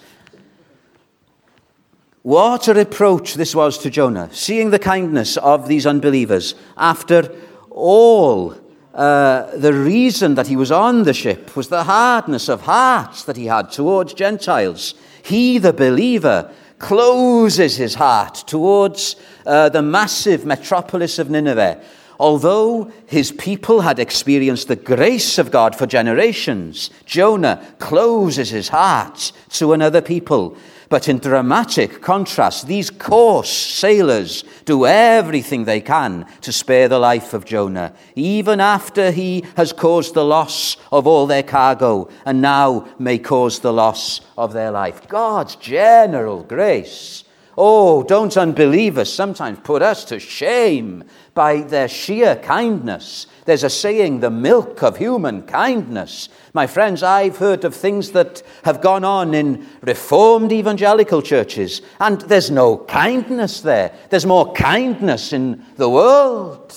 What 2.22 2.68
a 2.68 2.74
reproach 2.74 3.34
this 3.34 3.54
was 3.54 3.78
to 3.78 3.90
Jonah, 3.90 4.30
seeing 4.32 4.70
the 4.70 4.78
kindness 4.78 5.36
of 5.36 5.68
these 5.68 5.86
unbelievers 5.86 6.54
after 6.76 7.30
all. 7.70 8.54
Uh, 8.94 9.56
the 9.56 9.72
reason 9.72 10.36
that 10.36 10.46
he 10.46 10.56
was 10.56 10.70
on 10.70 11.02
the 11.02 11.12
ship 11.12 11.56
was 11.56 11.68
the 11.68 11.84
hardness 11.84 12.48
of 12.48 12.62
heart 12.62 13.24
that 13.26 13.36
he 13.36 13.46
had 13.46 13.70
towards 13.70 14.14
Gentiles. 14.14 14.94
He, 15.22 15.58
the 15.58 15.72
believer, 15.72 16.50
closes 16.78 17.76
his 17.76 17.94
heart 17.94 18.34
towards 18.46 19.16
uh, 19.46 19.68
the 19.68 19.82
massive 19.82 20.44
metropolis 20.44 21.18
of 21.18 21.30
Nineveh. 21.30 21.80
although 22.20 22.90
his 23.06 23.32
people 23.32 23.80
had 23.80 23.98
experienced 23.98 24.68
the 24.68 24.76
grace 24.76 25.36
of 25.36 25.50
God 25.50 25.74
for 25.74 25.86
generations, 25.86 26.90
Jonah 27.04 27.60
closes 27.78 28.50
his 28.50 28.68
heart 28.68 29.32
to 29.50 29.72
another 29.72 30.00
people 30.00 30.56
but 30.94 31.08
in 31.08 31.18
dramatic 31.18 32.02
contrast, 32.02 32.68
these 32.68 32.88
coarse 32.88 33.50
sailors 33.50 34.44
do 34.64 34.86
everything 34.86 35.64
they 35.64 35.80
can 35.80 36.24
to 36.42 36.52
spare 36.52 36.86
the 36.88 37.00
life 37.00 37.34
of 37.34 37.44
Jonah, 37.44 37.94
even 38.14 38.60
after 38.60 39.10
he 39.10 39.44
has 39.56 39.72
caused 39.72 40.14
the 40.14 40.24
loss 40.24 40.76
of 40.92 41.08
all 41.08 41.26
their 41.26 41.42
cargo 41.42 42.08
and 42.24 42.40
now 42.40 42.86
may 42.98 43.18
cause 43.18 43.58
the 43.58 43.72
loss 43.72 44.20
of 44.38 44.52
their 44.52 44.70
life. 44.70 45.08
God's 45.08 45.56
general 45.56 46.44
grace. 46.44 47.23
Oh, 47.56 48.02
don't 48.02 48.36
unbelievers 48.36 49.12
sometimes 49.12 49.60
put 49.62 49.82
us 49.82 50.04
to 50.06 50.18
shame 50.18 51.04
by 51.34 51.60
their 51.60 51.88
sheer 51.88 52.36
kindness. 52.36 53.26
There's 53.44 53.62
a 53.62 53.70
saying, 53.70 54.20
the 54.20 54.30
milk 54.30 54.82
of 54.82 54.96
human 54.96 55.42
kindness. 55.42 56.28
My 56.52 56.66
friends, 56.66 57.02
I've 57.02 57.36
heard 57.36 57.64
of 57.64 57.74
things 57.74 58.12
that 58.12 58.42
have 58.64 58.80
gone 58.80 59.04
on 59.04 59.34
in 59.34 59.66
reformed 59.82 60.50
evangelical 60.50 61.22
churches, 61.22 61.82
and 62.00 62.20
there's 62.22 62.50
no 62.50 62.78
kindness 62.78 63.60
there. 63.60 63.94
There's 64.10 64.26
more 64.26 64.52
kindness 64.52 65.32
in 65.32 65.64
the 65.76 65.88
world. 65.88 66.74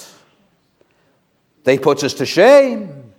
They 1.63 1.79
put 1.79 2.03
us 2.03 2.13
to 2.15 2.25
shame. 2.25 3.13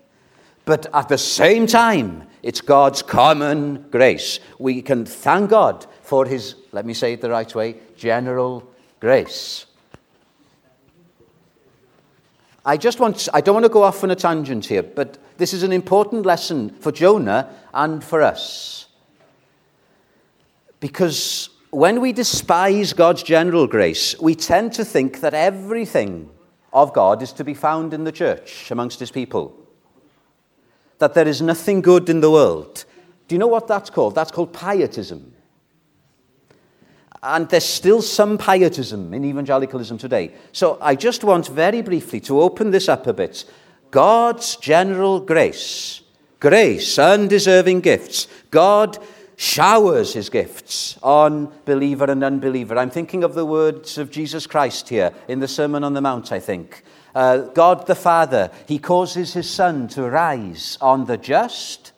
But 0.65 0.87
at 0.93 1.09
the 1.09 1.19
same 1.19 1.67
time, 1.67 2.28
it's 2.43 2.61
God's 2.61 3.03
common 3.03 3.87
grace. 3.91 4.41
We 4.59 4.83
can 4.83 5.05
thank 5.05 5.51
God 5.51 5.87
for 6.03 6.27
His, 6.27 6.55
let 6.73 6.87
me 6.87 6.95
say 6.95 7.15
it 7.15 7.21
the 7.21 7.31
right 7.31 7.53
way, 7.55 7.77
general 7.97 8.69
grace. 9.01 9.67
I 12.65 12.77
just 12.77 13.01
want, 13.01 13.29
I 13.33 13.41
don't 13.41 13.55
want 13.55 13.65
to 13.65 13.71
go 13.71 13.83
off 13.83 14.05
on 14.05 14.11
a 14.11 14.17
tangent 14.17 14.67
here, 14.67 14.83
but 14.83 15.19
this 15.39 15.55
is 15.55 15.63
an 15.63 15.73
important 15.73 16.27
lesson 16.27 16.71
for 16.71 16.93
Jonah 16.93 17.49
and 17.73 18.05
for 18.05 18.21
us. 18.21 18.87
Because 20.81 21.49
when 21.71 22.01
we 22.01 22.13
despise 22.13 22.93
God's 22.93 23.23
general 23.23 23.67
grace, 23.67 24.19
we 24.21 24.35
tend 24.35 24.73
to 24.75 24.85
think 24.85 25.21
that 25.21 25.35
everything 25.35 26.31
of 26.73 26.93
God 26.93 27.23
is 27.23 27.33
to 27.35 27.45
be 27.45 27.55
found 27.55 27.95
in 27.95 28.05
the 28.05 28.13
church 28.13 28.71
amongst 28.71 29.01
his 29.01 29.11
people. 29.11 29.57
That 30.99 31.15
there 31.15 31.29
is 31.29 31.41
nothing 31.41 31.81
good 31.81 32.09
in 32.09 32.21
the 32.21 32.31
world. 32.31 32.85
Do 33.29 33.35
you 33.35 33.39
know 33.39 33.47
what 33.47 33.67
that's 33.69 33.91
called? 33.91 34.15
That's 34.15 34.31
called 34.31 34.53
pietism. 34.53 35.35
And 37.23 37.49
there's 37.49 37.65
still 37.65 38.01
some 38.01 38.39
pietism 38.39 39.13
in 39.13 39.25
evangelicalism 39.25 39.99
today. 39.99 40.33
So 40.53 40.79
I 40.81 40.95
just 40.95 41.25
want 41.25 41.49
very 41.49 41.83
briefly 41.83 42.21
to 42.21 42.41
open 42.41 42.71
this 42.71 42.89
up 42.89 43.07
a 43.07 43.13
bit. 43.13 43.45
God's 43.91 44.57
general 44.57 45.21
grace, 45.21 46.03
grace, 46.41 46.99
undeserving 46.99 47.81
gifts. 47.81 48.29
God 48.51 48.99
showers 49.37 50.15
his 50.15 50.31
gifts 50.31 50.99
on 51.03 51.53
believer 51.65 52.05
and 52.05 52.23
unbeliever. 52.25 52.77
I'm 52.77 52.91
thinking 52.91 53.25
of 53.25 53.35
the 53.35 53.47
words 53.47 53.99
of 53.99 54.11
Jesus 54.11 54.47
Christ 54.47 54.89
here 54.89 55.13
in 55.29 55.41
the 55.41 55.49
Sermon 55.49 55.85
on 55.85 55.95
the 55.95 56.01
Mount, 56.01 56.33
I 56.33 56.41
think. 56.41 56.83
Uh, 57.19 57.39
God 57.49 57.89
the 57.89 57.97
Father, 57.97 58.49
he 58.69 58.79
causes 58.79 59.33
his 59.33 59.51
sun 59.51 59.89
to 59.89 60.09
rise 60.09 60.79
on 60.81 61.07
the 61.07 61.17
just 61.17 61.91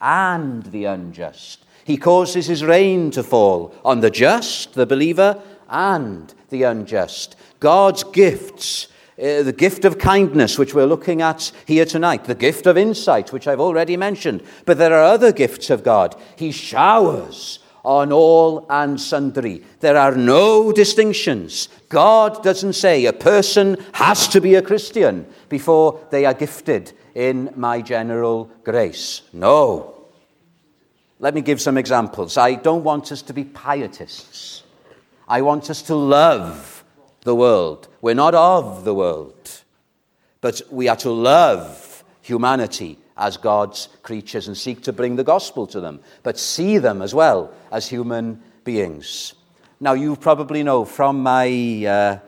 and 0.00 0.62
the 0.66 0.84
unjust. 0.84 1.64
He 1.84 1.96
causes 1.96 2.46
his 2.46 2.62
rain 2.62 3.10
to 3.10 3.24
fall 3.24 3.74
on 3.84 4.02
the 4.02 4.10
just, 4.10 4.74
the 4.74 4.86
believer, 4.86 5.42
and 5.68 6.32
the 6.50 6.62
unjust. 6.62 7.34
God's 7.58 8.04
gifts, 8.04 8.86
uh, 9.18 9.42
the 9.42 9.52
gift 9.52 9.84
of 9.84 9.98
kindness, 9.98 10.60
which 10.60 10.74
we're 10.74 10.86
looking 10.86 11.22
at 11.22 11.50
here 11.66 11.84
tonight, 11.84 12.26
the 12.26 12.36
gift 12.36 12.68
of 12.68 12.78
insight, 12.78 13.32
which 13.32 13.48
I've 13.48 13.58
already 13.58 13.96
mentioned, 13.96 14.44
but 14.64 14.78
there 14.78 14.94
are 14.94 15.02
other 15.02 15.32
gifts 15.32 15.70
of 15.70 15.82
God. 15.82 16.14
He 16.36 16.52
showers 16.52 17.58
on 17.84 18.12
all 18.12 18.66
and 18.70 19.00
sundry. 19.00 19.62
There 19.80 19.96
are 19.96 20.14
no 20.14 20.72
distinctions. 20.72 21.68
God 21.88 22.42
doesn't 22.42 22.74
say 22.74 23.06
a 23.06 23.12
person 23.12 23.76
has 23.92 24.28
to 24.28 24.40
be 24.40 24.54
a 24.54 24.62
Christian 24.62 25.26
before 25.48 26.00
they 26.10 26.24
are 26.24 26.34
gifted 26.34 26.92
in 27.14 27.52
my 27.56 27.82
general 27.82 28.50
grace. 28.64 29.22
No. 29.32 29.94
Let 31.18 31.34
me 31.34 31.40
give 31.40 31.60
some 31.60 31.78
examples. 31.78 32.36
I 32.36 32.54
don't 32.54 32.84
want 32.84 33.12
us 33.12 33.22
to 33.22 33.32
be 33.32 33.44
pietists. 33.44 34.62
I 35.28 35.42
want 35.42 35.70
us 35.70 35.82
to 35.82 35.94
love 35.94 36.84
the 37.22 37.34
world. 37.34 37.88
We're 38.00 38.14
not 38.14 38.34
of 38.34 38.84
the 38.84 38.94
world, 38.94 39.62
but 40.40 40.62
we 40.70 40.88
are 40.88 40.96
to 40.96 41.10
love 41.10 42.04
humanity 42.22 42.98
as 43.16 43.36
God's 43.36 43.88
creatures 44.02 44.48
and 44.48 44.56
seek 44.56 44.82
to 44.82 44.92
bring 44.92 45.16
the 45.16 45.24
gospel 45.24 45.66
to 45.68 45.80
them, 45.80 46.00
but 46.22 46.38
see 46.38 46.78
them 46.78 47.02
as 47.02 47.14
well 47.14 47.52
as 47.70 47.88
human 47.88 48.42
beings. 48.64 49.34
Now, 49.80 49.94
you 49.94 50.16
probably 50.16 50.62
know 50.62 50.84
from 50.84 51.22
my 51.22 51.86
uh, 51.86 52.18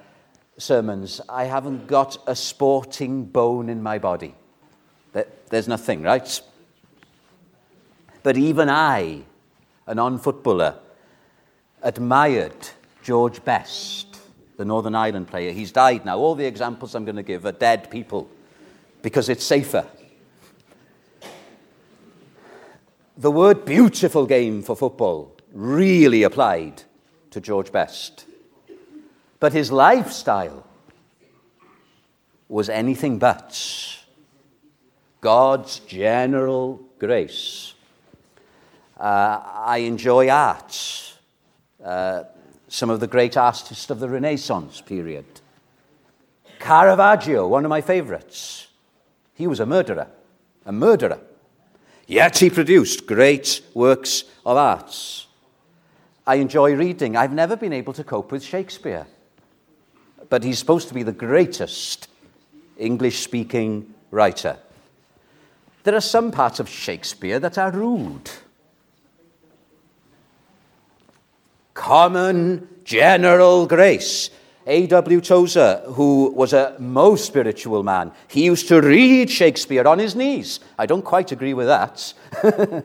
sermons, 0.59 1.21
I 1.29 1.45
haven't 1.45 1.87
got 1.87 2.19
a 2.27 2.35
sporting 2.35 3.25
bone 3.25 3.69
in 3.69 3.83
my 3.83 3.99
body. 3.99 4.35
There's 5.55 5.69
nothing, 5.69 6.03
right? 6.03 6.41
But 8.25 8.37
even 8.37 8.69
I, 8.69 9.23
a 9.87 9.95
non 9.95 10.19
footballer, 10.19 10.77
admired 11.83 12.57
George 13.03 13.45
Best, 13.45 14.19
the 14.57 14.65
Northern 14.65 14.95
Ireland 14.95 15.29
player. 15.29 15.53
He's 15.53 15.71
died 15.71 16.05
now. 16.05 16.19
All 16.19 16.35
the 16.35 16.47
examples 16.47 16.95
I'm 16.95 17.05
going 17.05 17.17
to 17.17 17.23
give 17.23 17.45
are 17.47 17.53
dead 17.53 17.91
people 17.91 18.29
because 19.03 19.29
it's 19.29 19.45
safer. 19.45 19.87
The 23.17 23.31
word 23.31 23.65
beautiful 23.65 24.27
game 24.27 24.61
for 24.61 24.75
football 24.75 25.37
really 25.53 26.25
applied 26.25 26.83
to 27.31 27.41
George 27.41 27.71
Best. 27.71 28.27
But 29.39 29.53
his 29.53 29.71
lifestyle 29.71 30.67
was 32.49 32.69
anything 32.69 33.21
but 33.21 33.57
God's 35.21 35.79
general 35.79 36.81
grace. 36.99 37.75
Uh, 38.99 39.41
I 39.45 39.79
enjoy 39.79 40.29
art. 40.29 41.15
Uh, 41.83 42.25
some 42.67 42.91
of 42.91 42.99
the 42.99 43.07
great 43.07 43.37
artists 43.37 43.91
of 43.91 44.01
the 44.01 44.09
Renaissance 44.09 44.81
period. 44.81 45.27
Caravaggio, 46.59 47.47
one 47.47 47.65
of 47.65 47.69
my 47.69 47.81
favorites. 47.81 48.67
He 49.35 49.47
was 49.47 49.61
a 49.61 49.67
murderer, 49.67 50.09
a 50.67 50.73
murderer. 50.73 51.21
Yet 52.07 52.39
he 52.39 52.51
produced 52.51 53.07
great 53.07 53.63
works 53.73 54.25
of 54.45 54.57
art. 54.57 55.27
I 56.27 56.37
enjoy 56.37 56.75
reading. 56.75 57.17
I've 57.17 57.33
never 57.33 57.57
been 57.57 57.73
able 57.73 57.93
to 57.95 58.05
cope 58.05 58.33
with 58.33 58.43
Shakespeare, 58.43 59.07
but 60.29 60.45
he's 60.45 60.59
supposed 60.59 60.89
to 60.89 60.95
be 60.95 61.03
the 61.03 61.13
greatest 61.13 62.09
English 62.77 63.21
speaking 63.21 63.95
writer. 64.11 64.59
There 65.83 65.95
are 65.95 66.01
some 66.01 66.31
parts 66.31 66.61
of 66.61 66.69
Shakespeare 66.69 67.39
that 67.39 67.59
are 67.59 67.71
rude. 67.71 68.31
common 71.75 72.67
general 72.85 73.67
grace. 73.67 74.31
A.W. 74.67 75.21
Tozer, 75.21 75.83
who 75.87 76.33
was 76.35 76.53
a 76.53 76.77
most 76.79 77.27
spiritual 77.27 77.83
man, 77.83 78.13
he 78.29 78.45
used 78.45 78.69
to 78.69 78.81
read 78.81 79.31
Shakespeare 79.31 79.87
on 79.87 79.99
his 79.99 80.15
knees. 80.15 80.61
I 80.79 80.87
don't 80.87 81.05
quite 81.05 81.33
agree 81.33 81.55
with 81.55 81.67
that. 81.67 82.15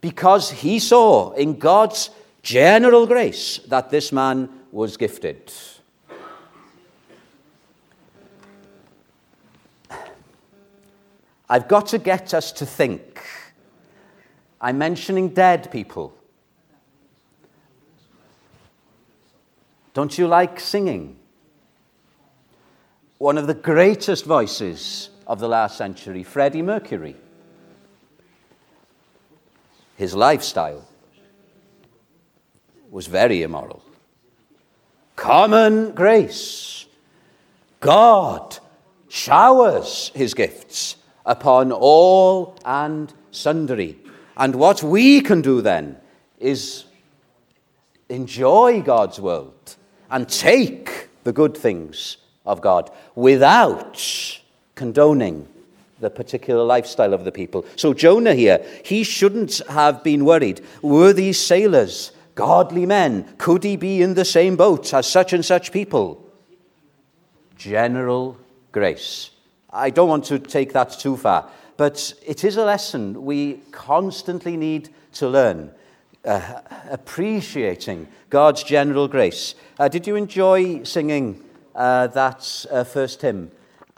because 0.00 0.50
he 0.50 0.78
saw 0.78 1.32
in 1.32 1.58
God's 1.58 2.10
general 2.42 3.06
grace 3.06 3.58
that 3.68 3.90
this 3.90 4.12
man 4.12 4.48
was 4.72 4.96
gifted. 4.96 5.52
I've 11.48 11.66
got 11.66 11.88
to 11.88 11.98
get 11.98 12.32
us 12.32 12.52
to 12.52 12.64
think. 12.66 13.20
I'm 14.60 14.78
mentioning 14.78 15.30
dead 15.30 15.70
people. 15.72 16.14
Don't 20.00 20.16
you 20.16 20.28
like 20.28 20.58
singing? 20.58 21.18
One 23.18 23.36
of 23.36 23.46
the 23.46 23.52
greatest 23.52 24.24
voices 24.24 25.10
of 25.26 25.40
the 25.40 25.46
last 25.46 25.76
century, 25.76 26.22
Freddie 26.22 26.62
Mercury. 26.62 27.16
His 29.98 30.14
lifestyle 30.14 30.88
was 32.90 33.08
very 33.08 33.42
immoral. 33.42 33.82
Common 35.16 35.90
grace. 35.90 36.86
God 37.80 38.56
showers 39.10 40.12
his 40.14 40.32
gifts 40.32 40.96
upon 41.26 41.72
all 41.72 42.56
and 42.64 43.12
sundry. 43.32 43.98
And 44.34 44.54
what 44.54 44.82
we 44.82 45.20
can 45.20 45.42
do 45.42 45.60
then 45.60 45.98
is 46.38 46.86
enjoy 48.08 48.80
God's 48.80 49.20
world 49.20 49.76
and 50.10 50.28
take 50.28 51.08
the 51.24 51.32
good 51.32 51.56
things 51.56 52.16
of 52.46 52.60
God 52.60 52.90
without 53.14 54.40
condoning 54.74 55.46
the 56.00 56.10
particular 56.10 56.64
lifestyle 56.64 57.12
of 57.12 57.24
the 57.24 57.32
people. 57.32 57.64
So, 57.76 57.92
Jonah 57.92 58.34
here, 58.34 58.64
he 58.84 59.04
shouldn't 59.04 59.60
have 59.68 60.02
been 60.02 60.24
worried. 60.24 60.62
Were 60.82 61.12
these 61.12 61.38
sailors 61.38 62.12
godly 62.34 62.86
men? 62.86 63.34
Could 63.36 63.64
he 63.64 63.76
be 63.76 64.02
in 64.02 64.14
the 64.14 64.24
same 64.24 64.56
boat 64.56 64.94
as 64.94 65.06
such 65.06 65.32
and 65.32 65.44
such 65.44 65.72
people? 65.72 66.26
General 67.56 68.38
grace. 68.72 69.30
I 69.70 69.90
don't 69.90 70.08
want 70.08 70.24
to 70.26 70.38
take 70.38 70.72
that 70.72 70.90
too 70.98 71.16
far, 71.16 71.50
but 71.76 72.14
it 72.26 72.44
is 72.44 72.56
a 72.56 72.64
lesson 72.64 73.24
we 73.24 73.60
constantly 73.70 74.56
need 74.56 74.88
to 75.12 75.28
learn. 75.28 75.70
Uh, 76.22 76.60
appreciating 76.90 78.06
God's 78.28 78.62
general 78.62 79.08
grace. 79.08 79.54
Uh, 79.78 79.88
did 79.88 80.06
you 80.06 80.16
enjoy 80.16 80.82
singing 80.82 81.42
uh, 81.74 82.08
that 82.08 82.66
uh, 82.70 82.84
first 82.84 83.22
hymn? 83.22 83.50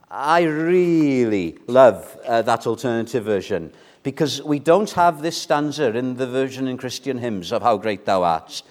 I 0.08 0.42
really 0.42 1.58
love 1.66 2.16
uh, 2.24 2.42
that 2.42 2.64
alternative 2.68 3.24
version 3.24 3.72
because 4.04 4.40
we 4.40 4.60
don't 4.60 4.90
have 4.92 5.20
this 5.20 5.36
stanza 5.36 5.96
in 5.96 6.14
the 6.14 6.28
version 6.28 6.68
in 6.68 6.76
Christian 6.76 7.18
hymns 7.18 7.50
of 7.50 7.62
How 7.62 7.76
Great 7.76 8.04
Thou 8.04 8.22
Art. 8.22 8.62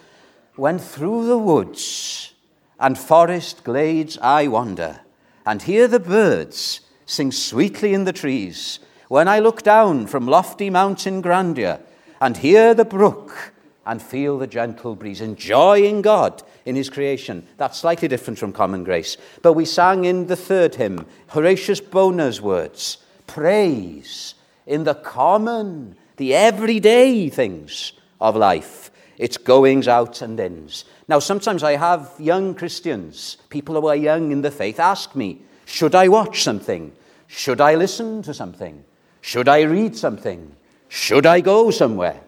When 0.55 0.79
through 0.79 1.27
the 1.27 1.37
woods 1.37 2.33
and 2.79 2.97
forest 2.97 3.65
glades 3.65 4.17
I 4.19 4.47
wander 4.47 5.01
and 5.45 5.61
hear 5.61 5.89
the 5.89 5.99
birds 5.99 6.81
sing 7.05 7.33
sweetly 7.33 7.93
in 7.93 8.05
the 8.05 8.13
trees, 8.13 8.79
when 9.09 9.27
I 9.27 9.39
look 9.39 9.61
down 9.61 10.07
from 10.07 10.25
lofty 10.25 10.69
mountain 10.69 11.19
grandeur 11.19 11.81
and 12.21 12.37
hear 12.37 12.73
the 12.73 12.85
brook 12.85 13.53
and 13.85 14.01
feel 14.01 14.37
the 14.37 14.47
gentle 14.47 14.95
breeze, 14.95 15.21
enjoying 15.21 16.03
God 16.03 16.43
in 16.65 16.75
his 16.75 16.89
creation. 16.89 17.45
That's 17.57 17.79
slightly 17.79 18.07
different 18.07 18.37
from 18.37 18.53
common 18.53 18.83
grace. 18.83 19.17
But 19.41 19.53
we 19.53 19.65
sang 19.65 20.05
in 20.05 20.27
the 20.27 20.35
third 20.35 20.75
hymn, 20.75 21.07
Horatius 21.29 21.81
Bonar's 21.81 22.39
words, 22.39 22.99
praise 23.25 24.35
in 24.67 24.83
the 24.83 24.93
common, 24.93 25.95
the 26.17 26.35
everyday 26.35 27.29
things 27.29 27.93
of 28.21 28.35
life, 28.35 28.91
its 29.17 29.37
goings 29.37 29.87
out 29.87 30.21
and 30.21 30.39
ins. 30.39 30.85
Now, 31.07 31.17
sometimes 31.17 31.63
I 31.63 31.75
have 31.75 32.11
young 32.19 32.53
Christians, 32.53 33.37
people 33.49 33.81
who 33.81 33.87
are 33.87 33.95
young 33.95 34.31
in 34.31 34.43
the 34.43 34.51
faith, 34.51 34.79
ask 34.79 35.15
me, 35.15 35.41
should 35.65 35.95
I 35.95 36.07
watch 36.07 36.43
something? 36.43 36.93
Should 37.25 37.59
I 37.59 37.75
listen 37.75 38.21
to 38.23 38.33
something? 38.33 38.83
Should 39.21 39.47
I 39.47 39.61
read 39.61 39.97
something? 39.97 40.55
Should 40.93 41.25
I 41.25 41.39
go 41.39 41.71
somewhere? 41.71 42.19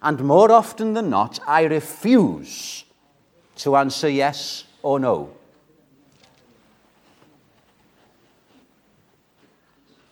And 0.00 0.24
more 0.24 0.50
often 0.50 0.94
than 0.94 1.10
not, 1.10 1.38
I 1.46 1.64
refuse 1.64 2.86
to 3.56 3.76
answer 3.76 4.08
yes 4.08 4.64
or 4.82 4.98
no. 4.98 5.32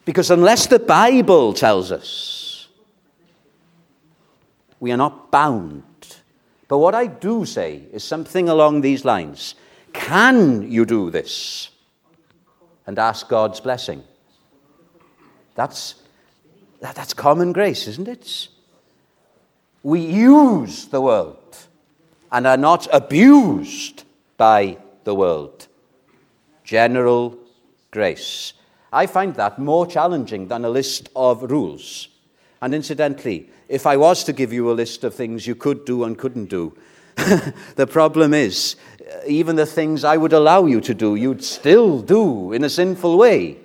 Because 0.05 0.31
unless 0.31 0.67
the 0.67 0.79
Bible 0.79 1.55
tells 1.55 1.91
us, 1.91 2.69
we 4.81 4.93
are 4.93 4.99
not 4.99 5.31
bound. 5.31 5.83
But 6.69 6.77
what 6.77 6.95
I 6.95 7.07
do 7.07 7.47
say 7.47 7.85
is 7.91 8.05
something 8.05 8.51
along 8.51 8.83
these 8.83 9.07
lines 9.07 9.55
Can 9.95 10.71
you 10.71 10.85
do 10.85 11.09
this? 11.09 11.71
And 12.87 12.99
ask 12.99 13.31
God's 13.31 13.61
blessing. 13.61 14.03
That's, 15.55 15.95
that, 16.85 16.95
that's 16.95 17.15
common 17.15 17.53
grace, 17.53 17.89
isn't 17.89 18.09
it? 18.09 18.49
we 19.85 20.01
use 20.01 20.87
the 20.87 21.01
world 21.01 21.57
and 22.33 22.47
are 22.47 22.57
not 22.57 22.89
abused 22.93 24.03
by 24.37 24.79
the 25.05 25.15
world. 25.15 25.69
General 26.65 27.39
grace. 27.91 28.55
I 28.93 29.07
find 29.07 29.35
that 29.37 29.59
more 29.59 29.87
challenging 29.87 30.49
than 30.49 30.65
a 30.65 30.71
list 30.71 31.11
of 31.15 31.51
rules. 31.51 32.09
And 32.63 32.75
incidentally, 32.75 33.51
if 33.69 33.87
I 33.87 33.99
was 33.99 34.25
to 34.25 34.33
give 34.33 34.53
you 34.53 34.71
a 34.71 34.73
list 34.73 35.05
of 35.05 35.15
things 35.15 35.47
you 35.47 35.55
could 35.55 35.85
do 35.85 36.05
and 36.05 36.19
couldn't 36.19 36.47
do, 36.47 36.77
the 37.77 37.87
problem 37.87 38.33
is, 38.33 38.77
even 39.27 39.57
the 39.57 39.67
things 39.67 40.03
I 40.03 40.17
would 40.17 40.33
allow 40.33 40.65
you 40.65 40.81
to 40.81 40.95
do, 40.95 41.15
you'd 41.15 41.45
still 41.45 42.01
do 42.01 42.53
in 42.53 42.65
a 42.65 42.71
sinful 42.71 43.19
way 43.19 43.59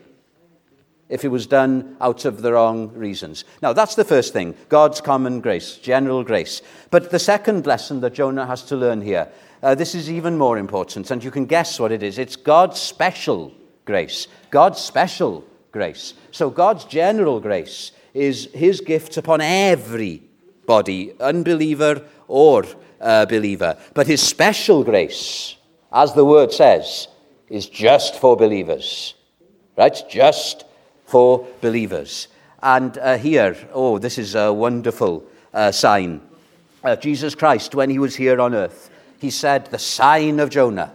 if 1.10 1.26
it 1.26 1.30
was 1.30 1.48
done 1.48 1.98
out 2.00 2.24
of 2.26 2.42
the 2.42 2.54
wrong 2.54 2.94
reasons. 2.94 3.44
Now, 3.62 3.74
that's 3.74 3.96
the 3.96 4.06
first 4.06 4.32
thing 4.32 4.56
God's 4.70 5.02
common 5.02 5.42
grace, 5.42 5.78
general 5.78 6.24
grace. 6.24 6.62
But 6.92 7.10
the 7.10 7.20
second 7.20 7.66
lesson 7.66 8.00
that 8.02 8.14
Jonah 8.14 8.46
has 8.46 8.64
to 8.66 8.78
learn 8.78 9.02
here, 9.02 9.28
uh, 9.62 9.76
this 9.76 9.96
is 9.96 10.10
even 10.10 10.38
more 10.38 10.58
important, 10.58 11.12
and 11.12 11.24
you 11.24 11.32
can 11.32 11.46
guess 11.46 11.80
what 11.80 11.92
it 11.92 12.04
is. 12.04 12.18
It's 12.18 12.36
God's 12.36 12.80
special 12.80 13.52
grace. 13.86 14.28
God's 14.52 14.80
special 14.80 15.44
grace. 15.72 16.14
So, 16.32 16.50
God's 16.50 16.86
general 16.86 17.40
grace 17.40 17.92
is 18.14 18.50
his 18.54 18.82
gift 18.82 19.18
upon 19.18 19.42
everybody, 19.42 21.14
unbeliever 21.20 22.06
or 22.28 22.66
uh, 23.02 23.26
believer. 23.26 23.78
But 23.94 24.08
his 24.08 24.22
special 24.22 24.84
grace, 24.84 25.56
as 25.92 26.14
the 26.14 26.26
word 26.26 26.52
says, 26.52 27.08
is 27.50 27.68
just 27.68 28.16
for 28.16 28.38
believers. 28.38 29.16
Right? 29.76 29.98
Just 30.10 30.66
for 31.10 31.48
believers. 31.60 32.28
And 32.62 32.98
uh, 32.98 33.18
here, 33.18 33.58
oh, 33.74 33.98
this 33.98 34.18
is 34.18 34.36
a 34.36 34.54
wonderful 34.54 35.24
uh, 35.54 35.72
sign. 35.72 36.22
Uh, 36.84 36.96
Jesus 36.96 37.36
Christ, 37.36 37.74
when 37.74 37.90
he 37.90 38.00
was 38.00 38.16
here 38.16 38.40
on 38.40 38.54
earth, 38.54 38.90
he 39.20 39.32
said, 39.32 39.66
the 39.66 39.80
sign 39.80 40.40
of 40.40 40.50
Jonah. 40.50 40.94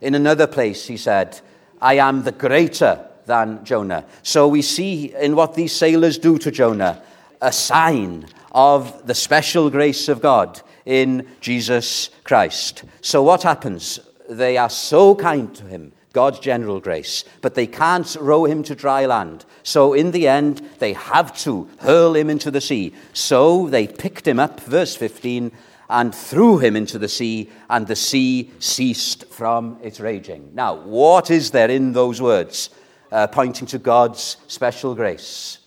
In 0.00 0.14
another 0.14 0.46
place, 0.46 0.86
he 0.86 0.96
said, 0.96 1.40
I 1.80 1.94
am 1.94 2.24
the 2.24 2.32
greater 2.32 3.06
than 3.26 3.64
Jonah. 3.64 4.04
So 4.22 4.48
we 4.48 4.62
see 4.62 5.14
in 5.14 5.34
what 5.34 5.54
these 5.54 5.72
sailors 5.72 6.18
do 6.18 6.38
to 6.38 6.50
Jonah 6.50 7.02
a 7.40 7.52
sign 7.52 8.26
of 8.52 9.06
the 9.06 9.14
special 9.14 9.70
grace 9.70 10.08
of 10.08 10.20
God 10.20 10.60
in 10.84 11.26
Jesus 11.40 12.10
Christ. 12.24 12.84
So 13.00 13.22
what 13.22 13.42
happens? 13.42 13.98
They 14.28 14.56
are 14.56 14.70
so 14.70 15.14
kind 15.14 15.52
to 15.54 15.64
him 15.64 15.92
God's 16.12 16.38
general 16.38 16.80
grace, 16.80 17.24
but 17.40 17.54
they 17.54 17.66
can't 17.66 18.16
row 18.20 18.44
him 18.44 18.62
to 18.64 18.74
dry 18.74 19.06
land. 19.06 19.44
So 19.62 19.94
in 19.94 20.10
the 20.10 20.28
end, 20.28 20.62
they 20.78 20.92
have 20.92 21.36
to 21.38 21.68
hurl 21.80 22.14
him 22.14 22.28
into 22.28 22.50
the 22.50 22.60
sea. 22.60 22.94
So 23.12 23.68
they 23.68 23.86
picked 23.86 24.26
him 24.26 24.38
up, 24.38 24.60
verse 24.60 24.94
15, 24.94 25.52
and 25.88 26.14
threw 26.14 26.58
him 26.58 26.76
into 26.76 26.98
the 26.98 27.08
sea, 27.08 27.50
and 27.68 27.86
the 27.86 27.96
sea 27.96 28.50
ceased 28.58 29.26
from 29.26 29.78
its 29.82 30.00
raging. 30.00 30.50
Now, 30.54 30.74
what 30.74 31.30
is 31.30 31.50
there 31.50 31.70
in 31.70 31.92
those 31.92 32.20
words 32.20 32.70
uh, 33.10 33.26
pointing 33.26 33.66
to 33.68 33.78
God's 33.78 34.36
special 34.48 34.94
grace? 34.94 35.58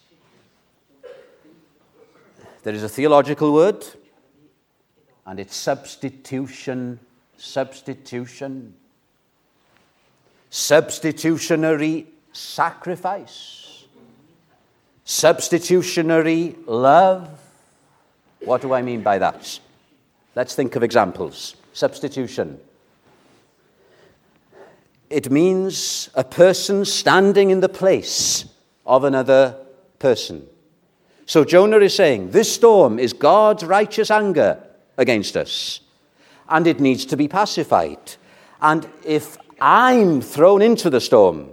There 2.63 2.73
is 2.73 2.83
a 2.83 2.89
theological 2.89 3.53
word, 3.53 3.85
and 5.25 5.39
it's 5.39 5.55
substitution. 5.55 6.99
Substitution 7.37 8.73
substitutionary 10.55 12.07
sacrifice, 12.31 13.83
substitutionary 15.03 16.55
love. 16.65 17.27
What 18.39 18.61
do 18.61 18.71
I 18.71 18.81
mean 18.81 19.01
by 19.01 19.17
that? 19.17 19.59
Let's 20.33 20.55
think 20.55 20.77
of 20.77 20.81
examples. 20.81 21.57
Substitution. 21.73 22.57
It 25.09 25.29
means 25.29 26.09
a 26.15 26.23
person 26.23 26.85
standing 26.85 27.49
in 27.49 27.59
the 27.59 27.67
place 27.67 28.45
of 28.85 29.03
another 29.03 29.57
person. 29.99 30.47
So 31.25 31.43
Jonah 31.43 31.79
is 31.79 31.93
saying, 31.93 32.31
This 32.31 32.55
storm 32.55 32.97
is 32.97 33.11
God's 33.11 33.65
righteous 33.65 34.09
anger 34.09 34.63
against 34.95 35.35
us, 35.35 35.81
and 36.47 36.65
it 36.65 36.79
needs 36.79 37.05
to 37.07 37.17
be 37.17 37.27
pacified. 37.27 38.13
And 38.61 38.87
if 39.03 39.37
I'm 39.59 40.21
thrown 40.21 40.61
into 40.61 40.89
the 40.89 40.99
storm, 40.99 41.49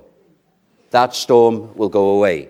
that 0.90 1.14
storm 1.14 1.74
will 1.76 1.88
go 1.88 2.10
away. 2.10 2.48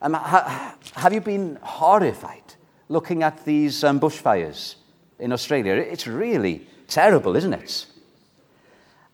Um, 0.00 0.14
ha, 0.14 0.74
have 0.94 1.12
you 1.12 1.20
been 1.20 1.58
horrified 1.62 2.54
looking 2.88 3.22
at 3.22 3.44
these 3.44 3.84
um, 3.84 4.00
bushfires 4.00 4.76
in 5.18 5.32
Australia? 5.32 5.74
It's 5.74 6.06
really 6.06 6.66
terrible, 6.88 7.36
isn't 7.36 7.52
it? 7.52 7.86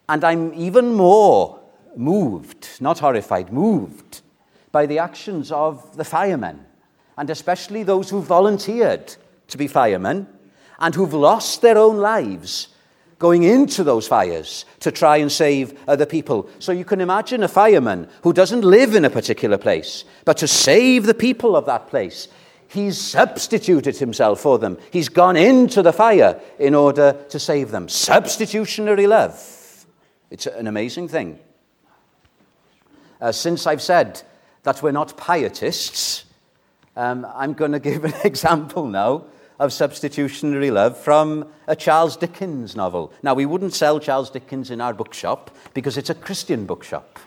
And 0.09 0.25
I'm 0.25 0.53
even 0.55 0.95
more 0.95 1.61
moved, 1.97 2.69
not 2.81 2.99
horrified, 2.99 3.53
moved 3.53 4.23
by 4.71 4.87
the 4.87 4.99
actions 4.99 5.53
of 5.53 5.97
the 5.97 6.05
firemen, 6.05 6.65
and 7.19 7.31
especially 7.31 7.83
those 7.83 8.11
who 8.11 8.23
volunteered 8.23 9.15
to 9.49 9.59
be 9.59 9.67
firemen 9.67 10.27
and 10.79 10.95
who've 10.95 11.15
lost 11.15 11.63
their 11.63 11.79
own 11.79 11.99
lives 11.99 12.69
going 13.23 13.45
into 13.45 13.85
those 13.85 14.09
fires 14.09 14.65
to 14.81 14.91
try 14.91 15.19
and 15.19 15.31
save 15.31 15.79
other 15.87 16.05
people. 16.05 16.51
So 16.59 16.73
you 16.73 16.85
can 16.85 17.01
imagine 17.01 17.45
a 17.45 17.49
fireman 17.49 18.09
who 18.25 18.33
doesn't 18.33 18.63
live 18.63 18.97
in 18.97 19.05
a 19.05 19.11
particular 19.11 19.57
place, 19.57 20.05
but 20.25 20.39
to 20.39 20.49
save 20.49 21.07
the 21.07 21.15
people 21.15 21.55
of 21.55 21.65
that 21.67 21.87
place, 21.87 22.27
He's 22.67 22.99
substituted 22.99 23.99
himself 23.99 24.41
for 24.41 24.59
them. 24.59 24.79
He's 24.91 25.11
gone 25.11 25.37
into 25.37 25.83
the 25.83 25.93
fire 25.93 26.41
in 26.59 26.75
order 26.75 27.13
to 27.29 27.39
save 27.39 27.71
them. 27.71 27.87
Substitutionary 27.87 29.07
love. 29.07 29.87
It's 30.31 30.47
an 30.47 30.67
amazing 30.67 31.09
thing. 31.09 31.39
Uh, 33.21 33.31
since 33.31 33.67
I've 33.67 33.83
said 33.83 34.23
that 34.63 34.83
we're 34.83 34.91
not 34.91 35.19
pietists, 35.19 36.25
um, 36.97 37.27
I'm 37.35 37.53
going 37.53 37.73
to 37.79 37.79
give 37.79 38.05
an 38.05 38.15
example 38.25 38.87
now 38.87 39.27
of 39.63 39.73
substitutionary 39.73 40.73
love 40.73 40.99
from 40.99 41.47
a 41.69 41.77
Charles 41.77 42.17
Dickens 42.17 42.75
novel. 42.75 43.13
Now, 43.23 43.35
we 43.35 43.47
wouldn't 43.47 43.75
sell 43.75 44.01
Charles 44.01 44.29
Dickens 44.29 44.73
in 44.73 44.81
our 44.81 44.93
bookshop 44.93 45.57
because 45.73 45.97
it's 45.97 46.11
a 46.11 46.17
Christian 46.17 46.67
bookshop. 46.67 47.21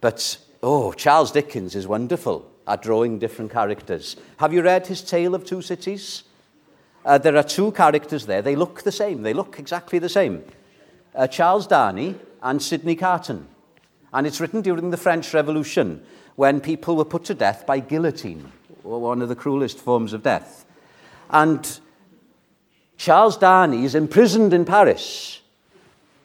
But, 0.00 0.38
oh, 0.62 0.92
Charles 0.92 1.30
Dickens 1.30 1.74
is 1.74 1.86
wonderful 1.86 2.50
at 2.66 2.80
drawing 2.80 3.18
different 3.18 3.52
characters. 3.52 4.16
Have 4.38 4.54
you 4.54 4.62
read 4.62 4.86
his 4.86 5.02
Tale 5.02 5.34
of 5.34 5.44
Two 5.44 5.60
Cities? 5.60 6.24
Uh, 7.04 7.18
there 7.18 7.36
are 7.36 7.42
two 7.42 7.72
characters 7.72 8.24
there. 8.24 8.40
They 8.40 8.56
look 8.56 8.82
the 8.82 8.90
same. 8.90 9.20
They 9.20 9.34
look 9.34 9.58
exactly 9.58 9.98
the 9.98 10.08
same. 10.08 10.42
Uh, 11.14 11.26
Charles 11.26 11.66
Darnay 11.66 12.14
and 12.42 12.62
Sidney 12.62 12.96
Carton. 12.96 13.48
And 14.14 14.26
it's 14.26 14.40
written 14.40 14.62
during 14.62 14.88
the 14.88 14.96
French 14.96 15.34
Revolution 15.34 16.02
when 16.36 16.58
people 16.58 16.96
were 16.96 17.04
put 17.04 17.24
to 17.24 17.34
death 17.34 17.66
by 17.66 17.80
guillotine, 17.80 18.50
one 18.82 19.20
of 19.20 19.28
the 19.28 19.36
cruelest 19.36 19.78
forms 19.78 20.14
of 20.14 20.22
death. 20.22 20.64
And 21.32 21.80
Charles 22.96 23.36
Darnay 23.36 23.84
is 23.84 23.94
imprisoned 23.94 24.52
in 24.52 24.64
Paris. 24.64 25.40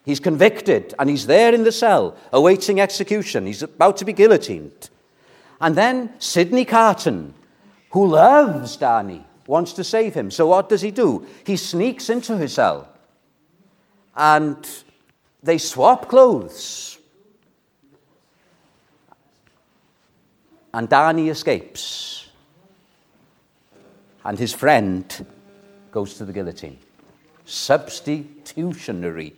He's 0.04 0.20
convicted 0.20 0.94
and 0.98 1.10
he's 1.10 1.26
there 1.26 1.52
in 1.52 1.64
the 1.64 1.72
cell 1.72 2.16
awaiting 2.32 2.80
execution. 2.80 3.46
He's 3.46 3.62
about 3.62 3.96
to 3.98 4.04
be 4.04 4.12
guillotined. 4.12 4.90
And 5.60 5.74
then 5.74 6.12
Sidney 6.18 6.64
Carton, 6.64 7.34
who 7.90 8.06
loves 8.06 8.76
Darnay, 8.76 9.24
wants 9.46 9.72
to 9.74 9.84
save 9.84 10.14
him. 10.14 10.30
So 10.30 10.46
what 10.46 10.68
does 10.68 10.82
he 10.82 10.90
do? 10.90 11.26
He 11.44 11.56
sneaks 11.56 12.10
into 12.10 12.36
his 12.36 12.54
cell 12.54 12.88
and 14.14 14.66
they 15.42 15.58
swap 15.58 16.08
clothes. 16.08 16.98
And 20.72 20.88
Darnay 20.88 21.28
escapes. 21.28 22.17
And 24.28 24.38
his 24.38 24.52
friend 24.52 25.26
goes 25.90 26.18
to 26.18 26.26
the 26.26 26.34
guillotine. 26.34 26.78
Substitutionary 27.46 29.34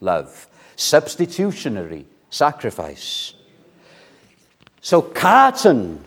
love, 0.00 0.46
substitutionary 0.76 2.04
sacrifice. 2.28 3.32
So 4.82 5.00
Carton 5.00 6.04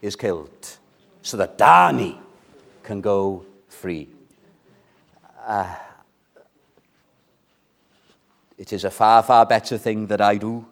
is 0.00 0.16
killed 0.16 0.78
so 1.20 1.36
that 1.36 1.58
Darnay 1.58 2.16
can 2.82 3.02
go 3.02 3.44
free. 3.68 4.08
Uh, 5.46 5.74
it 8.56 8.72
is 8.72 8.84
a 8.84 8.90
far, 8.90 9.22
far 9.22 9.44
better 9.44 9.76
thing 9.76 10.06
that 10.06 10.22
I 10.22 10.38
do 10.38 10.64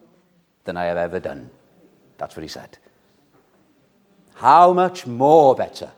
than 0.64 0.78
I 0.78 0.86
have 0.86 0.96
ever 0.96 1.20
done. 1.20 1.50
That's 2.16 2.34
what 2.34 2.42
he 2.42 2.48
said. 2.48 2.78
How 4.36 4.72
much 4.72 5.06
more 5.06 5.54
better 5.54 5.90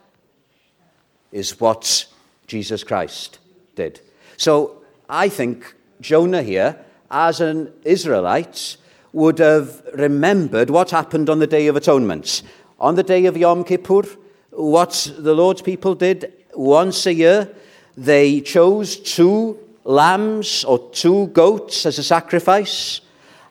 is 1.33 1.59
what 1.59 2.05
Jesus 2.47 2.83
Christ 2.83 3.39
did. 3.75 3.99
So 4.37 4.83
I 5.09 5.27
think 5.27 5.75
Jonah 5.99 6.43
here, 6.43 6.77
as 7.11 7.41
an 7.41 7.73
Israelite, 7.83 8.77
would 9.11 9.39
have 9.39 9.81
remembered 9.95 10.69
what 10.69 10.91
happened 10.91 11.29
on 11.29 11.39
the 11.39 11.47
Day 11.47 11.67
of 11.67 11.75
Atonement. 11.75 12.43
On 12.79 12.95
the 12.95 13.03
day 13.03 13.25
of 13.25 13.35
Yom 13.35 13.63
Kippur, 13.63 14.03
what 14.51 15.11
the 15.17 15.33
Lord's 15.33 15.61
people 15.61 15.95
did 15.95 16.31
once 16.53 17.05
a 17.05 17.13
year, 17.13 17.49
they 17.97 18.41
chose 18.41 18.97
two 18.97 19.57
lambs 19.83 20.63
or 20.63 20.89
two 20.91 21.27
goats 21.27 21.85
as 21.85 21.99
a 21.99 22.03
sacrifice, 22.03 23.01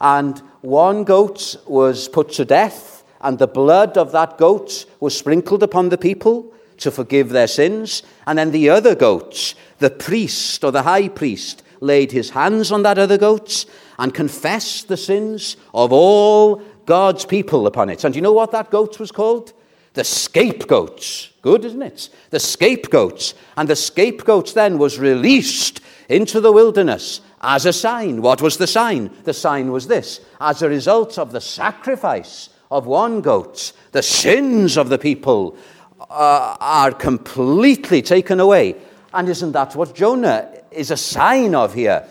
and 0.01 0.39
one 0.63 1.05
goat 1.05 1.57
was 1.67 2.09
put 2.09 2.31
to 2.33 2.45
death, 2.45 3.05
and 3.21 3.39
the 3.39 3.47
blood 3.47 3.99
of 3.99 4.13
that 4.13 4.39
goat 4.39 4.87
was 5.01 5.17
sprinkled 5.17 5.63
upon 5.63 5.89
the 5.89 5.99
people 5.99 6.53
to 6.79 6.91
forgive 6.91 7.31
their 7.31 7.47
sins, 7.47 8.03
and 8.27 8.39
then 8.39 8.51
the 8.51 8.69
other 8.69 8.95
goat, 8.95 9.55
the 9.79 9.91
priest 9.91 10.65
or 10.65 10.71
the 10.71 10.83
high 10.83 11.09
priest, 11.09 11.63
laid 11.81 12.13
his 12.13 12.31
hands 12.31 12.71
on 12.71 12.83
that 12.85 12.99
other 12.99 13.19
goat 13.19 13.65
and 13.99 14.15
confessed 14.15 14.89
the 14.89 14.97
sins 14.97 15.57
of 15.75 15.93
all 15.93 16.63
God's 16.87 17.25
people 17.25 17.67
upon 17.67 17.91
it. 17.91 18.05
And 18.05 18.15
you 18.15 18.23
know 18.23 18.33
what 18.33 18.53
that 18.53 18.71
goat 18.71 18.99
was 18.99 19.13
called? 19.13 19.53
The 19.95 20.05
scapegoat. 20.05 21.31
Good, 21.43 21.65
isn't 21.65 21.83
it? 21.83 22.09
The 22.31 22.41
scapegoat. 22.41 23.35
And 23.57 23.69
the 23.69 23.77
scapegoat 23.77 24.55
then 24.55 24.79
was 24.79 24.99
released 24.99 25.81
into 26.09 26.41
the 26.41 26.53
wilderness 26.53 27.21
as 27.41 27.67
a 27.67 27.73
sign. 27.73 28.23
What 28.23 28.41
was 28.41 28.57
the 28.57 28.67
sign? 28.67 29.11
The 29.25 29.35
sign 29.35 29.73
was 29.73 29.87
this 29.87 30.21
as 30.41 30.63
a 30.63 30.69
result 30.69 31.19
of 31.19 31.33
the 31.33 31.41
sacrifice 31.41 32.49
of 32.71 32.87
one 32.87 33.21
goat, 33.21 33.73
the 33.93 34.03
sins 34.03 34.79
of 34.79 34.89
the 34.89 34.99
people 34.99 35.57
uh, 36.11 36.57
are 36.61 36.93
completely 36.93 38.03
taken 38.03 38.41
away. 38.41 38.77
And 39.15 39.29
isn't 39.29 39.53
that 39.53 39.77
what 39.77 39.95
Jonah 39.95 40.51
is 40.71 40.91
a 40.91 40.97
sign 40.97 41.55
of 41.55 41.75
here? 41.75 42.09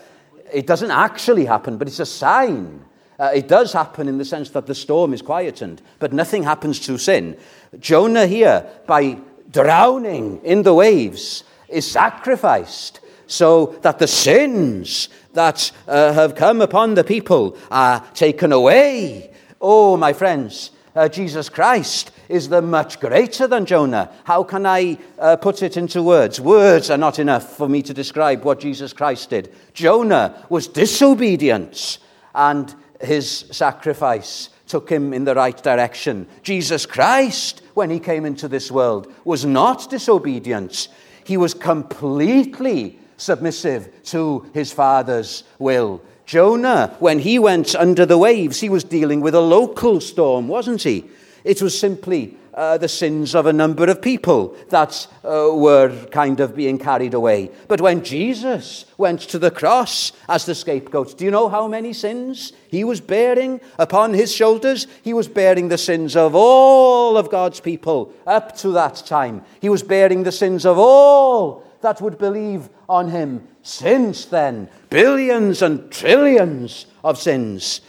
it 0.52 0.66
doesn't 0.66 0.90
actually 0.90 1.46
happen, 1.46 1.78
but 1.78 1.88
it's 1.88 2.00
a 2.00 2.06
sign. 2.06 2.84
Uh, 3.18 3.30
it 3.34 3.48
does 3.48 3.72
happen 3.72 4.08
in 4.08 4.18
the 4.18 4.24
sense 4.24 4.50
that 4.50 4.66
the 4.66 4.74
storm 4.74 5.12
is 5.12 5.22
quietened, 5.22 5.82
but 5.98 6.12
nothing 6.12 6.42
happens 6.42 6.78
to 6.80 6.98
sin. 6.98 7.36
Jonah 7.78 8.26
here, 8.26 8.66
by 8.86 9.18
drowning 9.50 10.40
in 10.44 10.62
the 10.62 10.74
waves, 10.74 11.44
is 11.68 11.90
sacrificed 11.90 13.00
so 13.26 13.66
that 13.82 13.98
the 13.98 14.06
sins 14.06 15.08
that 15.32 15.72
uh, 15.88 16.12
have 16.12 16.34
come 16.34 16.60
upon 16.60 16.94
the 16.94 17.04
people 17.04 17.56
are 17.70 18.04
taken 18.14 18.52
away. 18.52 19.32
Oh, 19.60 19.96
my 19.96 20.12
friends, 20.12 20.70
uh, 20.94 21.08
Jesus 21.08 21.48
Christ 21.48 22.10
is 22.32 22.48
the 22.48 22.62
much 22.62 22.98
greater 22.98 23.46
than 23.46 23.66
Jonah. 23.66 24.10
How 24.24 24.42
can 24.42 24.64
I 24.64 24.98
uh, 25.18 25.36
put 25.36 25.62
it 25.62 25.76
into 25.76 26.02
words? 26.02 26.40
Words 26.40 26.90
are 26.90 26.96
not 26.98 27.18
enough 27.18 27.56
for 27.56 27.68
me 27.68 27.82
to 27.82 27.92
describe 27.92 28.42
what 28.42 28.60
Jesus 28.60 28.94
Christ 28.94 29.30
did. 29.30 29.54
Jonah 29.74 30.44
was 30.48 30.66
disobedient, 30.66 31.98
and 32.34 32.74
his 33.00 33.44
sacrifice 33.50 34.48
took 34.66 34.88
him 34.88 35.12
in 35.12 35.24
the 35.24 35.34
right 35.34 35.62
direction. 35.62 36.26
Jesus 36.42 36.86
Christ, 36.86 37.60
when 37.74 37.90
he 37.90 38.00
came 38.00 38.24
into 38.24 38.48
this 38.48 38.70
world, 38.70 39.12
was 39.24 39.44
not 39.44 39.90
disobedient. 39.90 40.88
He 41.24 41.36
was 41.36 41.52
completely 41.52 42.98
submissive 43.18 43.90
to 44.04 44.50
his 44.54 44.72
Father's 44.72 45.44
will. 45.58 46.00
Jonah, 46.24 46.96
when 46.98 47.18
he 47.18 47.38
went 47.38 47.74
under 47.74 48.06
the 48.06 48.16
waves, 48.16 48.60
he 48.60 48.70
was 48.70 48.84
dealing 48.84 49.20
with 49.20 49.34
a 49.34 49.40
local 49.40 50.00
storm, 50.00 50.48
wasn't 50.48 50.82
he? 50.82 51.04
It 51.44 51.60
was 51.60 51.78
simply 51.78 52.36
uh, 52.54 52.78
the 52.78 52.88
sins 52.88 53.34
of 53.34 53.46
a 53.46 53.52
number 53.52 53.86
of 53.86 54.02
people 54.02 54.54
that 54.68 55.06
uh, 55.24 55.50
were 55.54 56.06
kind 56.10 56.40
of 56.40 56.54
being 56.54 56.78
carried 56.78 57.14
away. 57.14 57.50
But 57.68 57.80
when 57.80 58.04
Jesus 58.04 58.84
went 58.98 59.20
to 59.22 59.38
the 59.38 59.50
cross 59.50 60.12
as 60.28 60.44
the 60.44 60.54
scapegoat, 60.54 61.16
do 61.16 61.24
you 61.24 61.30
know 61.30 61.48
how 61.48 61.66
many 61.66 61.92
sins 61.92 62.52
he 62.68 62.84
was 62.84 63.00
bearing 63.00 63.60
upon 63.78 64.12
his 64.12 64.34
shoulders? 64.34 64.86
He 65.02 65.14
was 65.14 65.28
bearing 65.28 65.68
the 65.68 65.78
sins 65.78 66.14
of 66.14 66.34
all 66.34 67.16
of 67.16 67.30
God's 67.30 67.60
people 67.60 68.12
up 68.26 68.56
to 68.58 68.68
that 68.72 68.96
time. 69.06 69.44
He 69.60 69.68
was 69.68 69.82
bearing 69.82 70.22
the 70.22 70.32
sins 70.32 70.66
of 70.66 70.78
all 70.78 71.64
that 71.80 72.00
would 72.00 72.18
believe 72.18 72.68
on 72.88 73.08
him 73.08 73.48
since 73.62 74.26
then. 74.26 74.68
Billions 74.90 75.62
and 75.62 75.90
trillions 75.90 76.86
of 77.02 77.18
sins. 77.18 77.80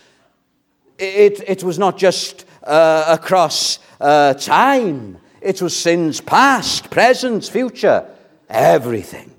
It, 0.97 1.43
it 1.47 1.63
was 1.63 1.77
not 1.77 1.97
just 1.97 2.45
uh, 2.63 3.05
across 3.07 3.79
uh, 3.99 4.33
time. 4.33 5.17
It 5.41 5.61
was 5.61 5.75
sins 5.75 6.21
past, 6.21 6.89
present, 6.89 7.45
future, 7.45 8.09
everything. 8.49 9.33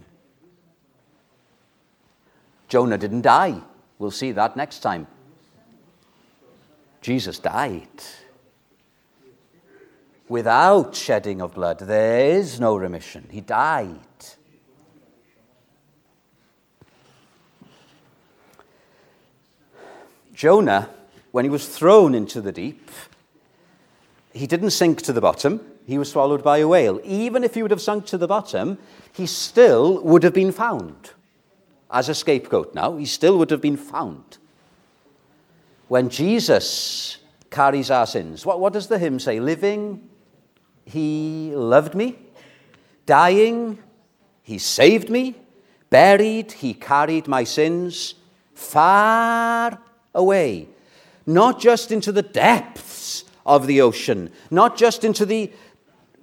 Jonah 2.68 2.98
didn't 2.98 3.22
die. 3.22 3.62
We'll 3.98 4.10
see 4.10 4.32
that 4.32 4.56
next 4.56 4.80
time. 4.80 5.06
Jesus 7.00 7.38
died. 7.38 7.88
Without 10.28 10.94
shedding 10.94 11.42
of 11.42 11.54
blood, 11.54 11.78
there 11.80 12.30
is 12.30 12.58
no 12.58 12.76
remission. 12.76 13.28
He 13.30 13.40
died. 13.40 13.98
Jonah, 20.34 20.90
when 21.30 21.44
he 21.44 21.50
was 21.50 21.68
thrown 21.68 22.14
into 22.14 22.40
the 22.40 22.52
deep, 22.52 22.90
he 24.34 24.48
didn't 24.48 24.70
sink 24.70 25.00
to 25.02 25.12
the 25.12 25.20
bottom. 25.20 25.60
He 25.86 25.96
was 25.96 26.10
swallowed 26.10 26.42
by 26.42 26.58
a 26.58 26.68
whale. 26.68 27.00
Even 27.04 27.44
if 27.44 27.54
he 27.54 27.62
would 27.62 27.70
have 27.70 27.80
sunk 27.80 28.04
to 28.06 28.18
the 28.18 28.26
bottom, 28.26 28.78
he 29.12 29.26
still 29.26 30.02
would 30.02 30.24
have 30.24 30.34
been 30.34 30.50
found. 30.50 31.12
As 31.90 32.08
a 32.08 32.14
scapegoat 32.14 32.74
now, 32.74 32.96
he 32.96 33.06
still 33.06 33.38
would 33.38 33.50
have 33.50 33.60
been 33.60 33.76
found. 33.76 34.38
When 35.86 36.08
Jesus 36.08 37.18
carries 37.48 37.90
our 37.90 38.06
sins, 38.06 38.44
what, 38.44 38.58
what 38.58 38.72
does 38.72 38.88
the 38.88 38.98
hymn 38.98 39.20
say? 39.20 39.38
Living 39.38 40.08
He 40.84 41.52
loved 41.54 41.94
me. 41.94 42.18
Dying, 43.06 43.78
He 44.42 44.58
saved 44.58 45.10
me. 45.10 45.36
Buried, 45.90 46.50
He 46.50 46.74
carried 46.74 47.28
my 47.28 47.44
sins 47.44 48.16
far 48.54 49.78
away. 50.12 50.68
Not 51.24 51.60
just 51.60 51.92
into 51.92 52.10
the 52.10 52.22
depths 52.22 52.93
of 53.44 53.66
the 53.66 53.80
ocean, 53.80 54.30
not 54.50 54.76
just 54.76 55.04
into 55.04 55.26
the 55.26 55.52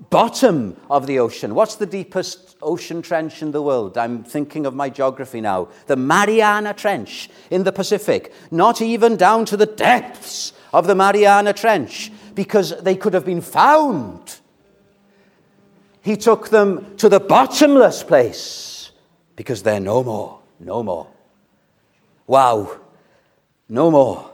bottom 0.10 0.76
of 0.90 1.06
the 1.06 1.20
ocean. 1.20 1.54
What's 1.54 1.76
the 1.76 1.86
deepest 1.86 2.58
ocean 2.62 3.02
trench 3.02 3.42
in 3.42 3.52
the 3.52 3.62
world? 3.62 3.98
I'm 3.98 4.24
thinking 4.24 4.66
of 4.66 4.74
my 4.74 4.90
geography 4.90 5.42
now. 5.42 5.70
The 5.88 5.96
Mariana 5.96 6.74
Trench 6.74 7.30
in 7.52 7.64
the 7.64 7.72
Pacific. 7.72 8.34
Not 8.50 8.82
even 8.82 9.16
down 9.16 9.46
to 9.46 9.58
the 9.58 9.68
depths 9.68 10.54
of 10.74 10.88
the 10.88 10.96
Mariana 10.96 11.54
Trench, 11.54 12.12
because 12.34 12.82
they 12.82 12.96
could 12.96 13.14
have 13.14 13.26
been 13.26 13.42
found. 13.42 14.40
He 16.02 16.18
took 16.18 16.50
them 16.50 16.96
to 16.98 17.10
the 17.10 17.20
bottomless 17.20 18.04
place, 18.04 18.92
because 19.36 19.62
they're 19.62 19.80
no 19.80 20.04
more, 20.04 20.40
no 20.60 20.82
more. 20.82 21.08
Wow, 22.26 22.80
no 23.70 23.92
more 23.92 24.32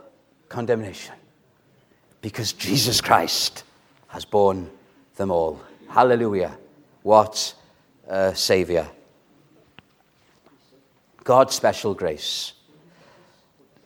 condemnation, 0.48 1.16
because 2.28 2.52
Jesus 2.52 3.00
Christ 3.00 3.64
has 4.10 4.26
borne 4.26 4.70
them 5.16 5.32
all. 5.32 5.62
Hallelujah. 5.88 6.58
What 7.02 7.54
a 8.06 8.36
Savior. 8.36 8.86
God's 11.24 11.56
special 11.56 11.94
grace. 11.94 12.52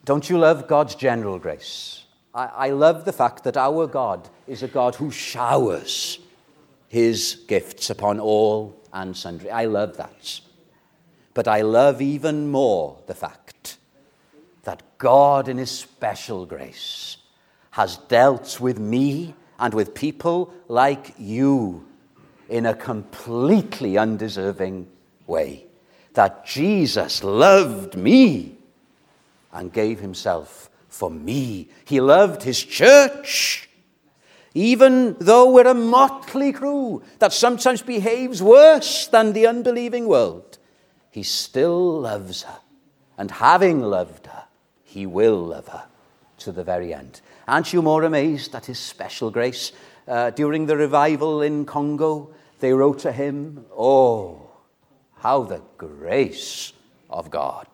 Don't 0.04 0.28
you 0.28 0.38
love 0.38 0.66
God's 0.66 0.96
general 0.96 1.38
grace? 1.38 2.04
I, 2.34 2.46
I 2.46 2.70
love 2.70 3.04
the 3.04 3.12
fact 3.12 3.44
that 3.44 3.56
our 3.56 3.86
God 3.86 4.28
is 4.48 4.64
a 4.64 4.68
God 4.68 4.96
who 4.96 5.12
showers 5.12 6.18
his 6.88 7.44
gifts 7.46 7.90
upon 7.90 8.18
all 8.18 8.76
and 8.92 9.16
sundry. 9.16 9.52
I 9.52 9.66
love 9.66 9.96
that. 9.98 10.40
But 11.32 11.46
I 11.46 11.60
love 11.60 12.02
even 12.02 12.50
more 12.50 12.98
the 13.06 13.14
fact 13.14 13.76
that 14.64 14.82
God, 14.98 15.46
in 15.46 15.58
his 15.58 15.70
special 15.70 16.44
grace, 16.44 17.18
has 17.72 17.96
dealt 17.96 18.60
with 18.60 18.78
me 18.78 19.34
and 19.58 19.72
with 19.74 19.94
people 19.94 20.52
like 20.68 21.14
you 21.18 21.86
in 22.48 22.66
a 22.66 22.74
completely 22.74 23.96
undeserving 23.96 24.86
way. 25.26 25.64
That 26.12 26.44
Jesus 26.44 27.24
loved 27.24 27.96
me 27.96 28.56
and 29.52 29.72
gave 29.72 30.00
himself 30.00 30.68
for 30.88 31.10
me. 31.10 31.68
He 31.86 32.00
loved 32.00 32.42
his 32.42 32.62
church. 32.62 33.70
Even 34.52 35.16
though 35.18 35.50
we're 35.50 35.66
a 35.66 35.72
motley 35.72 36.52
crew 36.52 37.02
that 37.20 37.32
sometimes 37.32 37.80
behaves 37.80 38.42
worse 38.42 39.06
than 39.06 39.32
the 39.32 39.46
unbelieving 39.46 40.06
world, 40.06 40.58
he 41.10 41.22
still 41.22 42.00
loves 42.00 42.42
her. 42.42 42.58
And 43.16 43.30
having 43.30 43.80
loved 43.80 44.26
her, 44.26 44.44
he 44.82 45.06
will 45.06 45.38
love 45.38 45.68
her 45.68 45.84
to 46.44 46.52
the 46.52 46.64
very 46.64 46.94
end. 46.94 47.20
Aren't 47.46 47.72
you 47.72 47.82
more 47.82 48.04
amazed 48.04 48.54
at 48.54 48.66
his 48.66 48.78
special 48.78 49.30
grace? 49.30 49.72
Uh, 50.06 50.30
during 50.30 50.66
the 50.66 50.76
revival 50.76 51.42
in 51.42 51.64
Congo, 51.64 52.30
they 52.60 52.72
wrote 52.72 53.00
to 53.00 53.12
him, 53.12 53.66
Oh, 53.76 54.50
how 55.16 55.42
the 55.42 55.62
grace 55.78 56.72
of 57.10 57.30
God 57.30 57.66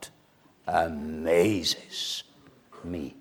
amazes 0.67 2.23
me. 2.83 3.15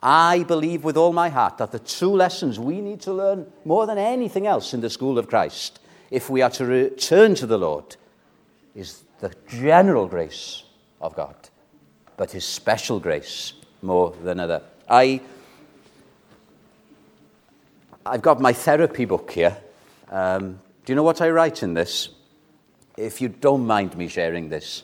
I 0.00 0.42
believe 0.42 0.84
with 0.84 0.96
all 0.96 1.12
my 1.12 1.30
heart 1.30 1.58
that 1.58 1.72
the 1.72 1.78
two 1.78 2.10
lessons 2.10 2.60
we 2.60 2.80
need 2.80 3.00
to 3.02 3.12
learn 3.12 3.50
more 3.64 3.86
than 3.86 3.96
anything 3.96 4.46
else 4.46 4.74
in 4.74 4.80
the 4.80 4.90
school 4.90 5.18
of 5.18 5.28
Christ, 5.28 5.80
if 6.10 6.28
we 6.28 6.42
are 6.42 6.50
to 6.50 6.66
return 6.66 7.34
to 7.36 7.46
the 7.46 7.56
Lord, 7.56 7.96
is 8.74 9.04
the 9.20 9.32
general 9.48 10.06
grace 10.06 10.64
of 11.00 11.16
God, 11.16 11.36
but 12.16 12.32
his 12.32 12.44
special 12.44 13.00
grace 13.00 13.54
more 13.84 14.14
than 14.22 14.40
other. 14.40 14.62
I, 14.88 15.20
I've 18.04 18.22
got 18.22 18.40
my 18.40 18.52
therapy 18.52 19.04
book 19.04 19.30
here. 19.30 19.56
Um, 20.10 20.60
do 20.84 20.92
you 20.92 20.96
know 20.96 21.02
what 21.02 21.20
I 21.20 21.30
write 21.30 21.62
in 21.62 21.74
this? 21.74 22.08
If 22.96 23.20
you 23.20 23.28
don't 23.28 23.66
mind 23.66 23.96
me 23.96 24.08
sharing 24.08 24.48
this. 24.48 24.82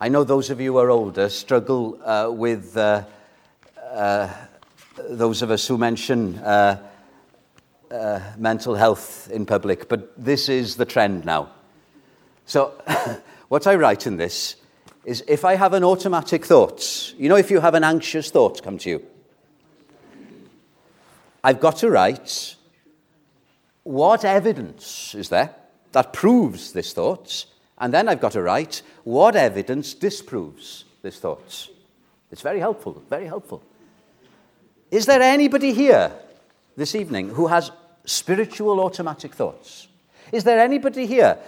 I 0.00 0.08
know 0.08 0.24
those 0.24 0.50
of 0.50 0.60
you 0.60 0.72
who 0.72 0.78
are 0.78 0.90
older 0.90 1.28
struggle 1.28 1.98
uh, 2.04 2.30
with 2.30 2.76
uh, 2.76 3.04
uh, 3.92 4.28
those 5.08 5.42
of 5.42 5.50
us 5.50 5.66
who 5.66 5.78
mention 5.78 6.38
uh, 6.38 6.82
uh, 7.90 8.20
mental 8.36 8.74
health 8.74 9.30
in 9.30 9.46
public, 9.46 9.88
but 9.88 10.12
this 10.22 10.48
is 10.48 10.76
the 10.76 10.84
trend 10.84 11.24
now. 11.24 11.50
So, 12.46 12.72
what 13.48 13.66
I 13.66 13.76
write 13.76 14.06
in 14.06 14.16
this 14.16 14.56
is 15.04 15.24
if 15.26 15.44
I 15.44 15.56
have 15.56 15.72
an 15.72 15.84
automatic 15.84 16.44
thought, 16.44 17.12
you 17.18 17.28
know, 17.28 17.36
if 17.36 17.50
you 17.50 17.60
have 17.60 17.74
an 17.74 17.84
anxious 17.84 18.30
thought 18.30 18.62
come 18.62 18.78
to 18.78 18.90
you, 18.90 19.02
I've 21.44 21.60
got 21.60 21.76
to 21.78 21.90
write 21.90 22.56
what 23.82 24.24
evidence 24.24 25.14
is 25.14 25.28
there 25.28 25.54
that 25.90 26.12
proves 26.12 26.72
this 26.72 26.92
thought, 26.92 27.46
and 27.78 27.92
then 27.92 28.08
I've 28.08 28.20
got 28.20 28.32
to 28.32 28.42
write 28.42 28.82
what 29.04 29.34
evidence 29.34 29.92
disproves 29.94 30.84
this 31.02 31.18
thought. 31.18 31.68
It's 32.30 32.42
very 32.42 32.60
helpful, 32.60 33.02
very 33.10 33.26
helpful. 33.26 33.62
Is 34.90 35.06
there 35.06 35.20
anybody 35.20 35.72
here 35.72 36.12
this 36.76 36.94
evening 36.94 37.30
who 37.30 37.48
has 37.48 37.70
spiritual 38.04 38.80
automatic 38.80 39.34
thoughts? 39.34 39.88
Is 40.30 40.44
there 40.44 40.60
anybody 40.60 41.06
here? 41.06 41.38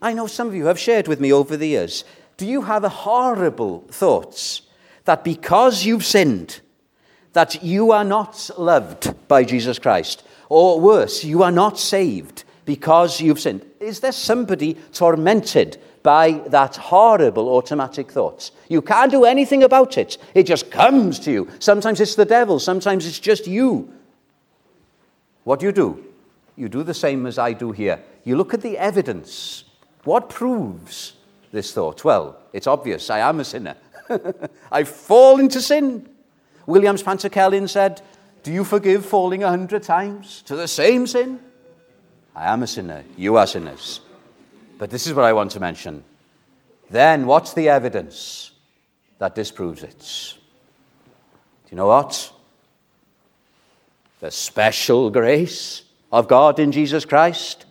I 0.00 0.14
know 0.14 0.26
some 0.26 0.48
of 0.48 0.54
you 0.54 0.66
have 0.66 0.78
shared 0.78 1.06
with 1.06 1.20
me 1.20 1.32
over 1.32 1.56
the 1.56 1.68
years. 1.68 2.04
Do 2.36 2.46
you 2.46 2.62
have 2.62 2.84
horrible 2.84 3.84
thoughts 3.90 4.62
that 5.04 5.24
because 5.24 5.84
you've 5.84 6.04
sinned, 6.04 6.60
that 7.32 7.62
you 7.62 7.92
are 7.92 8.04
not 8.04 8.50
loved 8.58 9.14
by 9.28 9.44
Jesus 9.44 9.78
Christ? 9.78 10.22
Or 10.48 10.80
worse, 10.80 11.24
you 11.24 11.42
are 11.42 11.52
not 11.52 11.78
saved 11.78 12.44
because 12.64 13.20
you've 13.20 13.40
sinned? 13.40 13.64
Is 13.80 14.00
there 14.00 14.12
somebody 14.12 14.74
tormented 14.92 15.78
by 16.02 16.32
that 16.48 16.76
horrible 16.76 17.48
automatic 17.48 18.10
thoughts. 18.10 18.50
You 18.68 18.82
can't 18.82 19.10
do 19.10 19.24
anything 19.24 19.62
about 19.62 19.96
it. 19.96 20.18
It 20.34 20.44
just 20.44 20.70
comes 20.70 21.18
to 21.20 21.32
you. 21.32 21.48
Sometimes 21.58 22.00
it's 22.00 22.14
the 22.14 22.24
devil, 22.24 22.58
sometimes 22.58 23.06
it's 23.06 23.18
just 23.18 23.46
you. 23.46 23.92
What 25.44 25.60
do 25.60 25.66
you 25.66 25.72
do? 25.72 26.04
You 26.56 26.68
do 26.68 26.82
the 26.82 26.94
same 26.94 27.26
as 27.26 27.38
I 27.38 27.52
do 27.52 27.72
here. 27.72 28.00
You 28.24 28.36
look 28.36 28.54
at 28.54 28.62
the 28.62 28.78
evidence. 28.78 29.64
What 30.04 30.28
proves 30.28 31.14
this 31.52 31.72
thought? 31.72 32.04
Well, 32.04 32.38
it's 32.52 32.66
obvious. 32.66 33.10
I 33.10 33.20
am 33.20 33.40
a 33.40 33.44
sinner. 33.44 33.76
I 34.72 34.84
fall 34.84 35.38
into 35.38 35.60
sin. 35.60 36.08
Williams 36.66 37.02
Pantycelyn 37.02 37.68
said, 37.68 38.00
Do 38.42 38.52
you 38.52 38.64
forgive 38.64 39.06
falling 39.06 39.44
a 39.44 39.48
hundred 39.48 39.82
times 39.82 40.42
to 40.42 40.56
the 40.56 40.66
same 40.66 41.06
sin? 41.06 41.38
I 42.34 42.52
am 42.52 42.62
a 42.62 42.66
sinner. 42.66 43.04
You 43.16 43.36
are 43.36 43.46
sinners. 43.46 44.00
But 44.78 44.90
this 44.90 45.06
is 45.06 45.14
what 45.14 45.24
I 45.24 45.32
want 45.32 45.50
to 45.52 45.60
mention. 45.60 46.02
Then, 46.90 47.26
what's 47.26 47.52
the 47.52 47.68
evidence 47.68 48.52
that 49.18 49.34
disproves 49.34 49.82
it? 49.82 49.98
Do 51.64 51.70
you 51.70 51.76
know 51.76 51.86
what? 51.86 52.32
The 54.20 54.30
special 54.30 55.10
grace 55.10 55.82
of 56.10 56.28
God 56.28 56.58
in 56.58 56.72
Jesus 56.72 57.04
Christ. 57.04 57.66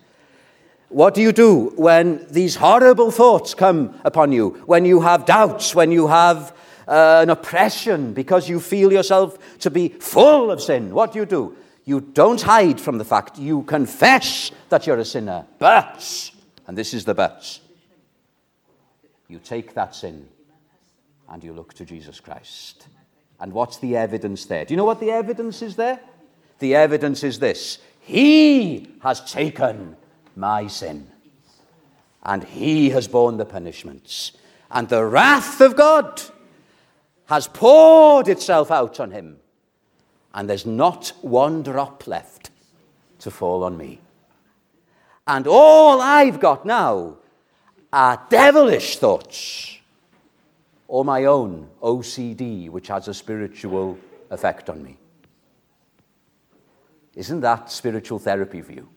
What 0.92 1.14
do 1.14 1.22
you 1.22 1.32
do 1.32 1.74
when 1.78 2.28
these 2.30 2.58
horrible 2.58 3.12
thoughts 3.12 3.54
come 3.54 3.98
upon 4.04 4.34
you? 4.34 4.50
When 4.66 4.84
you 4.84 5.00
have 5.00 5.26
doubts, 5.26 5.74
when 5.74 5.90
you 5.90 6.08
have 6.08 6.54
uh, 6.86 7.20
an 7.24 7.30
oppression 7.30 8.14
because 8.14 8.50
you 8.50 8.60
feel 8.60 8.92
yourself 8.92 9.38
to 9.60 9.72
be 9.72 9.88
full 9.88 10.52
of 10.52 10.62
sin? 10.62 10.94
What 10.94 11.14
do 11.14 11.20
you 11.20 11.26
do? 11.26 11.56
You 11.86 12.02
don't 12.02 12.42
hide 12.42 12.80
from 12.80 12.98
the 12.98 13.06
fact, 13.06 13.38
you 13.38 13.64
confess 13.64 14.52
that 14.68 14.86
you're 14.86 15.00
a 15.00 15.06
sinner. 15.06 15.46
But 15.60 16.32
and 16.68 16.78
this 16.78 16.94
is 16.94 17.06
the 17.06 17.14
but. 17.14 17.60
You 19.30 19.40
take 19.40 19.74
that 19.76 19.96
sin 19.96 20.28
and 21.30 21.42
you 21.42 21.54
look 21.54 21.74
to 21.76 21.86
Jesus 21.86 22.20
Christ. 22.20 22.88
And 23.40 23.54
what's 23.54 23.78
the 23.78 23.96
evidence 23.96 24.46
there? 24.46 24.66
Do 24.66 24.74
you 24.74 24.78
know 24.78 24.86
what 24.86 25.00
the 25.00 25.12
evidence 25.12 25.62
is 25.62 25.78
there? 25.78 26.02
The 26.60 26.76
evidence 26.76 27.24
is 27.24 27.40
this 27.40 27.80
He 28.02 28.90
has 29.02 29.22
taken 29.32 29.96
my 30.36 30.68
sin, 30.68 31.08
and 32.24 32.44
He 32.44 32.90
has 32.92 33.08
borne 33.08 33.38
the 33.38 33.46
punishments. 33.46 34.34
And 34.70 34.88
the 34.88 35.06
wrath 35.06 35.60
of 35.62 35.76
God 35.76 36.22
has 37.26 37.48
poured 37.48 38.28
itself 38.28 38.72
out 38.72 39.00
on 39.00 39.12
Him, 39.12 39.38
and 40.34 40.50
there's 40.50 40.66
not 40.66 41.14
one 41.22 41.64
drop 41.64 42.08
left 42.08 42.52
to 43.20 43.32
fall 43.32 43.64
on 43.64 43.78
me. 43.78 44.00
And 45.28 45.48
all 45.48 46.02
I've 46.02 46.40
got 46.40 46.66
now 46.66 47.18
are 47.94 48.26
devilish 48.30 48.98
thoughts 48.98 49.78
or 50.88 51.06
my 51.06 51.26
own 51.26 51.70
OCD, 51.82 52.70
which 52.70 52.88
has 52.88 53.08
a 53.08 53.14
spiritual 53.14 53.98
effect 54.30 54.70
on 54.70 54.84
me. 54.84 54.98
Isn't 57.16 57.42
that 57.42 57.72
spiritual 57.72 58.20
therapy 58.20 58.62
for 58.62 58.74
you? 58.74 58.90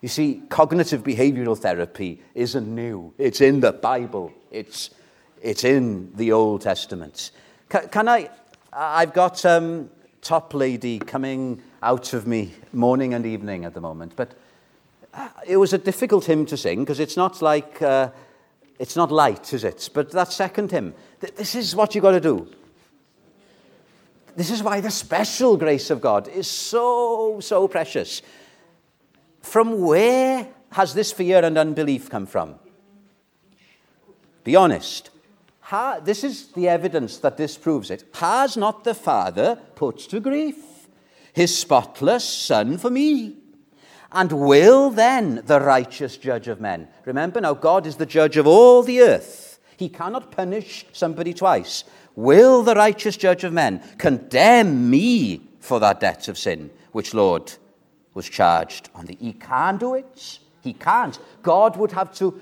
You 0.00 0.08
see, 0.08 0.42
cognitive 0.48 1.02
behavioral 1.02 1.58
therapy 1.58 2.22
isn't 2.34 2.72
new. 2.72 3.12
It's 3.18 3.40
in 3.40 3.60
the 3.60 3.72
Bible. 3.72 4.32
It's, 4.50 4.90
it's 5.42 5.64
in 5.64 6.12
the 6.14 6.32
Old 6.32 6.62
Testament. 6.62 7.32
Can, 7.68 7.88
can 7.88 8.08
I? 8.08 8.30
I've 8.72 9.12
got 9.12 9.44
um, 9.44 9.90
Toplady 10.22 11.04
coming 11.04 11.62
out 11.82 12.12
of 12.12 12.26
me 12.26 12.54
morning 12.72 13.14
and 13.14 13.26
evening 13.26 13.64
at 13.64 13.74
the 13.74 13.80
moment, 13.80 14.12
but 14.14 14.34
uh, 15.14 15.28
it 15.46 15.56
was 15.56 15.72
a 15.72 15.78
difficult 15.78 16.24
hymn 16.24 16.46
to 16.46 16.56
sing 16.56 16.80
because 16.80 17.00
it's 17.00 17.16
not 17.16 17.42
like 17.42 17.82
uh, 17.82 18.10
it's 18.78 18.94
not 18.94 19.10
light, 19.10 19.52
is 19.52 19.64
it? 19.64 19.90
But 19.92 20.12
that 20.12 20.32
second 20.32 20.70
hymn, 20.70 20.94
th- 21.20 21.34
this 21.34 21.54
is 21.54 21.74
what 21.74 21.94
you've 21.94 22.02
got 22.02 22.12
to 22.12 22.20
do. 22.20 22.48
This 24.36 24.50
is 24.50 24.62
why 24.62 24.80
the 24.80 24.90
special 24.90 25.56
grace 25.56 25.90
of 25.90 26.00
God 26.00 26.28
is 26.28 26.46
so, 26.46 27.40
so 27.40 27.66
precious. 27.66 28.22
From 29.48 29.80
where 29.80 30.46
has 30.72 30.92
this 30.92 31.10
fear 31.10 31.42
and 31.42 31.56
unbelief 31.56 32.10
come 32.10 32.26
from? 32.26 32.56
Be 34.44 34.54
honest. 34.54 35.08
Ha, 35.60 36.00
this 36.00 36.22
is 36.22 36.48
the 36.48 36.68
evidence 36.68 37.16
that 37.18 37.38
this 37.38 37.56
proves 37.56 37.90
it. 37.90 38.04
Has 38.16 38.58
not 38.58 38.84
the 38.84 38.92
Father 38.92 39.58
put 39.74 40.00
to 40.10 40.20
grief 40.20 40.56
his 41.32 41.56
spotless 41.56 42.28
Son 42.28 42.76
for 42.76 42.90
me? 42.90 43.36
And 44.12 44.32
will 44.32 44.90
then 44.90 45.42
the 45.46 45.60
righteous 45.60 46.18
judge 46.18 46.48
of 46.48 46.60
men? 46.60 46.88
Remember 47.06 47.40
now, 47.40 47.54
God 47.54 47.86
is 47.86 47.96
the 47.96 48.04
judge 48.06 48.36
of 48.36 48.46
all 48.46 48.82
the 48.82 49.00
earth. 49.00 49.58
He 49.78 49.88
cannot 49.88 50.30
punish 50.30 50.84
somebody 50.92 51.32
twice. 51.32 51.84
Will 52.14 52.62
the 52.62 52.74
righteous 52.74 53.16
judge 53.16 53.44
of 53.44 53.54
men 53.54 53.82
condemn 53.96 54.90
me 54.90 55.40
for 55.58 55.80
that 55.80 56.00
debt 56.00 56.28
of 56.28 56.36
sin 56.36 56.70
which 56.92 57.14
Lord 57.14 57.54
was 58.18 58.28
charged 58.28 58.90
on 58.96 59.06
the? 59.06 59.16
He 59.20 59.32
can't 59.32 59.78
do 59.78 59.94
it. 59.94 60.40
He 60.60 60.72
can't. 60.72 61.16
God 61.40 61.76
would 61.76 61.92
have 61.92 62.12
to 62.16 62.40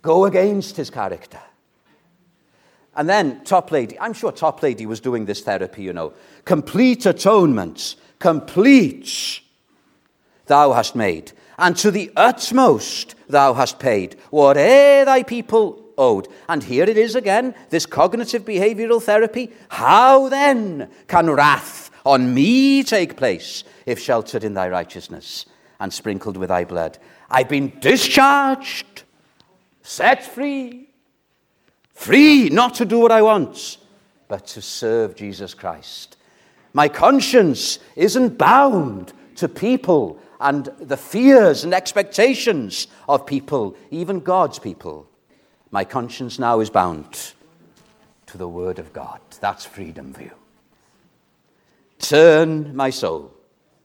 go 0.00 0.24
against 0.24 0.76
his 0.76 0.88
character. 0.88 1.40
And 2.94 3.08
then 3.08 3.40
Toplady, 3.40 3.96
I'm 4.00 4.12
sure 4.12 4.30
Toplady 4.30 4.86
was 4.86 5.00
doing 5.00 5.26
this 5.26 5.42
therapy, 5.42 5.82
you 5.82 5.92
know. 5.92 6.12
Complete 6.44 7.06
atonement, 7.06 7.96
complete, 8.20 9.40
thou 10.46 10.72
hast 10.72 10.94
made, 10.94 11.32
and 11.58 11.76
to 11.78 11.90
the 11.90 12.12
utmost 12.16 13.16
thou 13.28 13.52
hast 13.52 13.80
paid, 13.80 14.14
whate'er 14.30 15.04
thy 15.04 15.24
people 15.24 15.82
owed. 15.98 16.28
And 16.48 16.62
here 16.62 16.84
it 16.84 16.96
is 16.96 17.16
again, 17.16 17.52
this 17.70 17.84
cognitive 17.84 18.44
behavioral 18.44 19.02
therapy. 19.02 19.50
How 19.70 20.28
then 20.28 20.88
can 21.08 21.28
wrath 21.30 21.90
on 22.06 22.32
me 22.32 22.84
take 22.84 23.16
place 23.16 23.64
if 23.84 23.98
sheltered 23.98 24.44
in 24.44 24.54
thy 24.54 24.68
righteousness 24.68 25.44
and 25.80 25.92
sprinkled 25.92 26.36
with 26.36 26.48
thy 26.48 26.64
blood? 26.64 26.98
I've 27.28 27.48
been 27.48 27.72
discharged, 27.80 29.02
set 29.82 30.24
free, 30.24 30.88
free 31.92 32.48
not 32.48 32.76
to 32.76 32.84
do 32.84 33.00
what 33.00 33.10
I 33.10 33.22
want, 33.22 33.78
but 34.28 34.46
to 34.48 34.62
serve 34.62 35.16
Jesus 35.16 35.52
Christ. 35.52 36.16
My 36.72 36.88
conscience 36.88 37.80
isn't 37.96 38.38
bound 38.38 39.12
to 39.36 39.48
people 39.48 40.20
and 40.38 40.66
the 40.78 40.96
fears 40.96 41.64
and 41.64 41.74
expectations 41.74 42.86
of 43.08 43.26
people, 43.26 43.76
even 43.90 44.20
God's 44.20 44.58
people. 44.58 45.08
My 45.72 45.84
conscience 45.84 46.38
now 46.38 46.60
is 46.60 46.70
bound 46.70 47.32
to 48.26 48.38
the 48.38 48.48
Word 48.48 48.78
of 48.78 48.92
God. 48.92 49.20
That's 49.40 49.64
freedom 49.64 50.12
for 50.12 50.22
you. 50.22 50.32
Turn 51.98 52.74
my 52.76 52.90
soul 52.90 53.32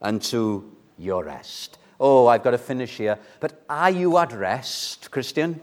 unto 0.00 0.64
your 0.98 1.24
rest. 1.24 1.78
Oh, 1.98 2.26
I've 2.26 2.42
got 2.42 2.50
to 2.50 2.58
finish 2.58 2.96
here. 2.96 3.18
But 3.40 3.64
are 3.68 3.90
you 3.90 4.18
at 4.18 4.32
rest, 4.32 5.10
Christian? 5.10 5.60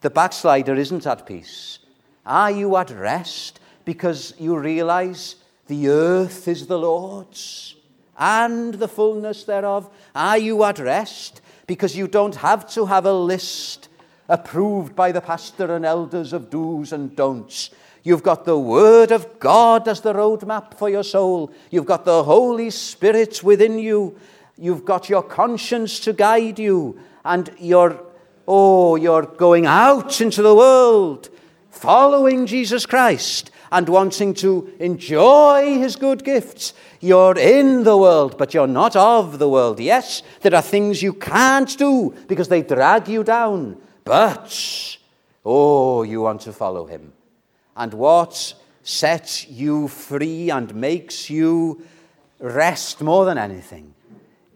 The 0.00 0.10
backslider 0.10 0.74
isn't 0.74 1.06
at 1.06 1.26
peace. 1.26 1.78
Are 2.26 2.50
you 2.50 2.76
at 2.76 2.90
rest 2.90 3.60
because 3.84 4.34
you 4.38 4.58
realize 4.58 5.36
the 5.66 5.88
earth 5.88 6.48
is 6.48 6.66
the 6.66 6.78
Lord's 6.78 7.76
and 8.18 8.74
the 8.74 8.88
fullness 8.88 9.44
thereof? 9.44 9.88
Are 10.14 10.38
you 10.38 10.62
at 10.64 10.78
rest 10.78 11.40
because 11.66 11.96
you 11.96 12.08
don't 12.08 12.36
have 12.36 12.68
to 12.74 12.86
have 12.86 13.06
a 13.06 13.12
list 13.12 13.88
approved 14.28 14.96
by 14.96 15.12
the 15.12 15.20
pastor 15.20 15.74
and 15.74 15.84
elders 15.84 16.32
of 16.32 16.50
do's 16.50 16.92
and 16.92 17.14
don'ts. 17.14 17.70
You've 18.02 18.22
got 18.22 18.44
the 18.44 18.58
Word 18.58 19.12
of 19.12 19.40
God 19.40 19.88
as 19.88 20.02
the 20.02 20.12
roadmap 20.12 20.74
for 20.74 20.90
your 20.90 21.02
soul. 21.02 21.50
You've 21.70 21.86
got 21.86 22.04
the 22.04 22.22
Holy 22.22 22.70
Spirit 22.70 23.42
within 23.42 23.78
you. 23.78 24.18
You've 24.58 24.84
got 24.84 25.08
your 25.08 25.22
conscience 25.22 25.98
to 26.00 26.12
guide 26.12 26.58
you. 26.58 27.00
And 27.24 27.50
you're, 27.58 27.98
oh, 28.46 28.96
you're 28.96 29.24
going 29.24 29.64
out 29.64 30.20
into 30.20 30.42
the 30.42 30.54
world, 30.54 31.30
following 31.70 32.44
Jesus 32.46 32.84
Christ 32.84 33.50
and 33.72 33.88
wanting 33.88 34.34
to 34.34 34.72
enjoy 34.78 35.78
his 35.78 35.96
good 35.96 36.24
gifts. 36.24 36.74
You're 37.00 37.38
in 37.38 37.84
the 37.84 37.96
world, 37.96 38.36
but 38.36 38.52
you're 38.52 38.66
not 38.66 38.94
of 38.94 39.38
the 39.38 39.48
world. 39.48 39.80
Yes, 39.80 40.22
there 40.42 40.54
are 40.54 40.62
things 40.62 41.02
you 41.02 41.14
can't 41.14 41.76
do 41.78 42.14
because 42.28 42.48
they 42.48 42.62
drag 42.62 43.08
you 43.08 43.24
down. 43.24 43.78
But, 44.04 44.98
oh, 45.44 46.02
you 46.02 46.20
want 46.20 46.42
to 46.42 46.52
follow 46.52 46.86
him. 46.86 47.12
And 47.76 47.94
what 47.94 48.54
sets 48.82 49.48
you 49.48 49.88
free 49.88 50.50
and 50.50 50.74
makes 50.74 51.30
you 51.30 51.82
rest 52.38 53.00
more 53.00 53.24
than 53.24 53.38
anything 53.38 53.94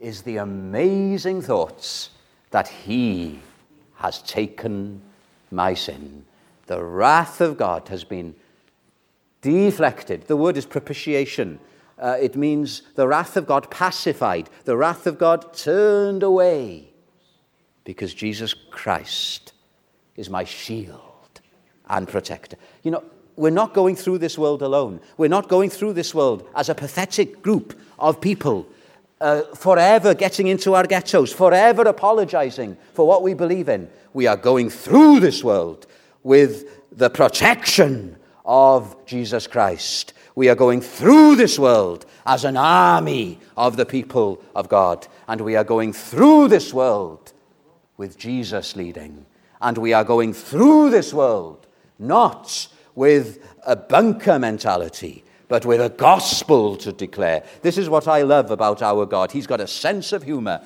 is 0.00 0.22
the 0.22 0.36
amazing 0.36 1.42
thoughts 1.42 2.10
that 2.50 2.68
he 2.68 3.40
has 3.96 4.22
taken 4.22 5.00
my 5.50 5.74
sin. 5.74 6.24
The 6.66 6.84
wrath 6.84 7.40
of 7.40 7.56
God 7.56 7.88
has 7.88 8.04
been 8.04 8.34
deflected. 9.40 10.26
The 10.28 10.36
word 10.36 10.56
is 10.56 10.66
propitiation. 10.66 11.58
Uh, 11.98 12.16
it 12.20 12.36
means 12.36 12.82
the 12.94 13.08
wrath 13.08 13.36
of 13.36 13.46
God 13.46 13.70
pacified, 13.70 14.50
the 14.64 14.76
wrath 14.76 15.06
of 15.06 15.18
God 15.18 15.52
turned 15.54 16.22
away 16.22 16.87
because 17.88 18.12
Jesus 18.12 18.52
Christ 18.52 19.54
is 20.14 20.28
my 20.28 20.44
shield 20.44 21.40
and 21.88 22.06
protector. 22.06 22.58
You 22.82 22.90
know, 22.90 23.02
we're 23.34 23.48
not 23.48 23.72
going 23.72 23.96
through 23.96 24.18
this 24.18 24.36
world 24.36 24.60
alone. 24.60 25.00
We're 25.16 25.30
not 25.30 25.48
going 25.48 25.70
through 25.70 25.94
this 25.94 26.14
world 26.14 26.46
as 26.54 26.68
a 26.68 26.74
pathetic 26.74 27.40
group 27.40 27.80
of 27.98 28.20
people 28.20 28.66
uh, 29.22 29.40
forever 29.54 30.12
getting 30.12 30.48
into 30.48 30.74
our 30.74 30.86
ghettos, 30.86 31.32
forever 31.32 31.80
apologizing 31.80 32.76
for 32.92 33.06
what 33.06 33.22
we 33.22 33.32
believe 33.32 33.70
in. 33.70 33.88
We 34.12 34.26
are 34.26 34.36
going 34.36 34.68
through 34.68 35.20
this 35.20 35.42
world 35.42 35.86
with 36.22 36.68
the 36.92 37.08
protection 37.08 38.18
of 38.44 39.06
Jesus 39.06 39.46
Christ. 39.46 40.12
We 40.34 40.50
are 40.50 40.54
going 40.54 40.82
through 40.82 41.36
this 41.36 41.58
world 41.58 42.04
as 42.26 42.44
an 42.44 42.58
army 42.58 43.38
of 43.56 43.78
the 43.78 43.86
people 43.86 44.42
of 44.54 44.68
God. 44.68 45.06
And 45.26 45.40
we 45.40 45.56
are 45.56 45.64
going 45.64 45.94
through 45.94 46.48
this 46.48 46.74
world 46.74 47.32
with 47.98 48.16
Jesus 48.16 48.74
leading. 48.74 49.26
And 49.60 49.76
we 49.76 49.92
are 49.92 50.04
going 50.04 50.32
through 50.32 50.88
this 50.90 51.12
world 51.12 51.66
not 51.98 52.68
with 52.94 53.44
a 53.66 53.76
bunker 53.76 54.38
mentality, 54.38 55.24
but 55.48 55.66
with 55.66 55.80
a 55.80 55.88
gospel 55.88 56.76
to 56.76 56.92
declare. 56.92 57.44
This 57.62 57.76
is 57.76 57.88
what 57.88 58.08
I 58.08 58.22
love 58.22 58.50
about 58.50 58.82
our 58.82 59.04
God. 59.04 59.32
He's 59.32 59.46
got 59.46 59.60
a 59.60 59.66
sense 59.66 60.12
of 60.12 60.22
humor. 60.22 60.62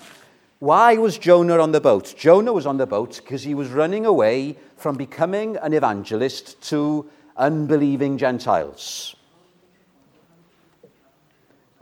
Why 0.59 0.97
was 0.97 1.19
Jonah 1.19 1.59
on 1.59 1.73
the 1.73 1.81
boat? 1.81 2.15
Jonah 2.17 2.53
was 2.53 2.67
on 2.67 2.77
the 2.77 2.87
boat 2.87 3.21
because 3.23 3.43
he 3.43 3.55
was 3.55 3.69
running 3.71 4.07
away 4.07 4.57
from 4.77 4.97
becoming 4.97 5.57
an 5.57 5.73
evangelist 5.73 6.61
to 6.69 7.09
unbelieving 7.37 8.19
Gentiles. 8.19 9.17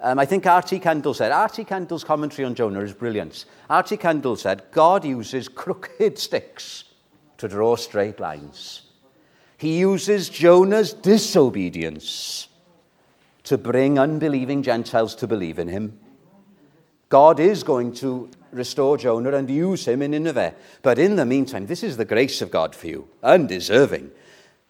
Um, 0.03 0.19
I 0.19 0.25
think 0.25 0.47
R.T. 0.47 0.79
Kendall 0.81 1.13
said, 1.13 1.31
R.T. 1.31 1.65
Kendall's 1.65 2.05
commentary 2.05 2.47
on 2.47 2.55
Jonah 2.55 2.81
is 2.81 2.95
brilliant. 2.95 3.45
R.T. 3.69 3.99
Kendall 3.99 4.37
said, 4.37 4.63
God 4.71 5.05
uses 5.05 5.47
crooked 5.47 6.19
sticks 6.19 6.85
to 7.37 7.49
draw 7.49 7.77
straight 7.77 8.19
lines. 8.19 8.83
He 9.59 9.79
uses 9.79 10.31
Jonah's 10.31 10.95
disobedience 10.95 12.49
to 13.45 13.59
bring 13.59 13.99
unbelieving 13.99 14.63
Gentiles 14.63 15.15
to 15.17 15.27
believe 15.27 15.59
in 15.59 15.69
him. 15.69 15.99
God 17.11 17.39
is 17.39 17.63
going 17.63 17.93
to 17.97 18.31
restore 18.53 18.97
Jonah 18.97 19.33
and 19.33 19.51
use 19.51 19.87
him 19.87 20.01
in 20.01 20.13
Nineveh. 20.13 20.55
But 20.81 20.99
in 20.99 21.17
the 21.17 21.27
meantime, 21.27 21.67
this 21.67 21.83
is 21.83 21.99
the 21.99 22.05
grace 22.05 22.41
of 22.41 22.51
God 22.51 22.75
for 22.75 22.87
you, 22.87 23.09
undeserving. 23.23 24.11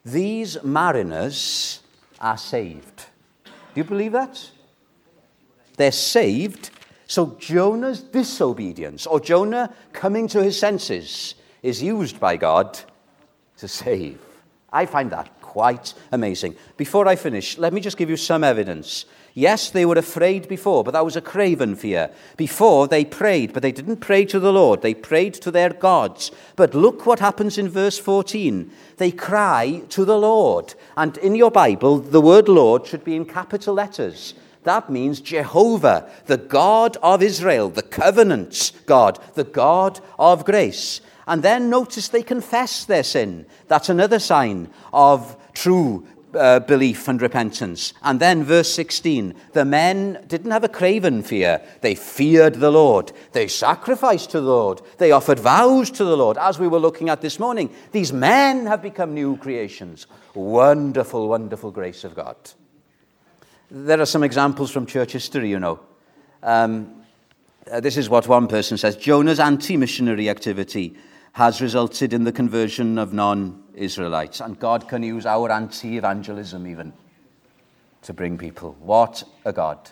These 0.04 0.62
mariners 0.64 1.80
are 2.20 2.38
saved. 2.38 3.06
Do 3.44 3.52
you 3.76 3.84
believe 3.84 4.12
that? 4.12 4.50
They're 5.80 5.92
saved. 5.92 6.70
So 7.06 7.36
Jonah's 7.40 8.02
disobedience, 8.02 9.06
or 9.06 9.18
Jonah 9.18 9.74
coming 9.92 10.28
to 10.28 10.42
his 10.42 10.58
senses, 10.58 11.34
is 11.62 11.82
used 11.82 12.20
by 12.20 12.36
God 12.36 12.78
to 13.56 13.66
save. 13.66 14.20
I 14.72 14.86
find 14.86 15.10
that 15.10 15.40
quite 15.40 15.94
amazing. 16.12 16.54
Before 16.76 17.08
I 17.08 17.16
finish, 17.16 17.58
let 17.58 17.72
me 17.72 17.80
just 17.80 17.96
give 17.96 18.10
you 18.10 18.16
some 18.16 18.44
evidence. 18.44 19.06
Yes, 19.34 19.70
they 19.70 19.86
were 19.86 19.96
afraid 19.96 20.48
before, 20.48 20.84
but 20.84 20.92
that 20.92 21.04
was 21.04 21.16
a 21.16 21.20
craven 21.20 21.74
fear. 21.74 22.10
Before, 22.36 22.86
they 22.86 23.04
prayed, 23.04 23.52
but 23.52 23.62
they 23.62 23.72
didn't 23.72 23.96
pray 23.96 24.24
to 24.26 24.38
the 24.38 24.52
Lord. 24.52 24.82
They 24.82 24.94
prayed 24.94 25.34
to 25.34 25.50
their 25.50 25.70
gods. 25.70 26.30
But 26.56 26.74
look 26.74 27.06
what 27.06 27.20
happens 27.20 27.58
in 27.58 27.68
verse 27.68 27.98
14. 27.98 28.70
They 28.98 29.10
cry 29.10 29.82
to 29.88 30.04
the 30.04 30.18
Lord. 30.18 30.74
And 30.96 31.16
in 31.18 31.34
your 31.34 31.50
Bible, 31.50 31.98
the 31.98 32.20
word 32.20 32.48
Lord 32.48 32.86
should 32.86 33.02
be 33.02 33.16
in 33.16 33.24
capital 33.24 33.74
letters. 33.74 34.34
That 34.64 34.90
means 34.90 35.20
Jehovah, 35.20 36.10
the 36.26 36.36
God 36.36 36.96
of 37.02 37.22
Israel, 37.22 37.70
the 37.70 37.82
covenant 37.82 38.72
God, 38.86 39.18
the 39.34 39.44
God 39.44 40.00
of 40.18 40.44
grace. 40.44 41.00
And 41.26 41.42
then 41.42 41.70
notice 41.70 42.08
they 42.08 42.22
confess 42.22 42.84
their 42.84 43.04
sin. 43.04 43.46
That's 43.68 43.88
another 43.88 44.18
sign 44.18 44.68
of 44.92 45.36
true 45.54 46.06
uh, 46.34 46.60
belief 46.60 47.08
and 47.08 47.20
repentance. 47.20 47.92
And 48.02 48.20
then, 48.20 48.44
verse 48.44 48.72
16 48.72 49.34
the 49.52 49.64
men 49.64 50.24
didn't 50.26 50.50
have 50.50 50.64
a 50.64 50.68
craven 50.68 51.22
fear. 51.22 51.60
They 51.80 51.94
feared 51.94 52.56
the 52.56 52.70
Lord. 52.70 53.12
They 53.32 53.48
sacrificed 53.48 54.30
to 54.30 54.40
the 54.40 54.48
Lord. 54.48 54.82
They 54.98 55.12
offered 55.12 55.40
vows 55.40 55.90
to 55.92 56.04
the 56.04 56.16
Lord, 56.16 56.38
as 56.38 56.58
we 56.58 56.68
were 56.68 56.78
looking 56.78 57.08
at 57.08 57.20
this 57.20 57.38
morning. 57.38 57.70
These 57.92 58.12
men 58.12 58.66
have 58.66 58.82
become 58.82 59.14
new 59.14 59.36
creations. 59.36 60.06
Wonderful, 60.34 61.28
wonderful 61.28 61.70
grace 61.70 62.04
of 62.04 62.14
God. 62.14 62.36
There 63.70 64.00
are 64.00 64.06
some 64.06 64.24
examples 64.24 64.70
from 64.70 64.86
church 64.86 65.12
history, 65.12 65.48
you 65.48 65.60
know. 65.60 65.80
Um, 66.42 67.04
uh, 67.70 67.78
this 67.78 67.96
is 67.96 68.08
what 68.08 68.26
one 68.26 68.48
person 68.48 68.76
says 68.76 68.96
Jonah's 68.96 69.38
anti 69.38 69.76
missionary 69.76 70.28
activity 70.28 70.96
has 71.32 71.60
resulted 71.60 72.12
in 72.12 72.24
the 72.24 72.32
conversion 72.32 72.98
of 72.98 73.12
non 73.12 73.62
Israelites. 73.74 74.40
And 74.40 74.58
God 74.58 74.88
can 74.88 75.02
use 75.02 75.24
our 75.24 75.52
anti 75.52 75.96
evangelism 75.96 76.66
even 76.66 76.92
to 78.02 78.12
bring 78.12 78.36
people. 78.36 78.76
What 78.80 79.22
a 79.44 79.52
God. 79.52 79.90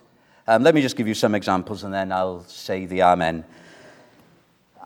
Um, 0.49 0.63
let 0.63 0.75
me 0.75 0.81
just 0.81 0.97
give 0.97 1.07
you 1.07 1.15
some 1.15 1.35
examples 1.35 1.85
and 1.85 1.93
then 1.93 2.11
I'll 2.11 2.43
say 2.45 2.87
the 2.87 3.03
Amen. 3.03 3.45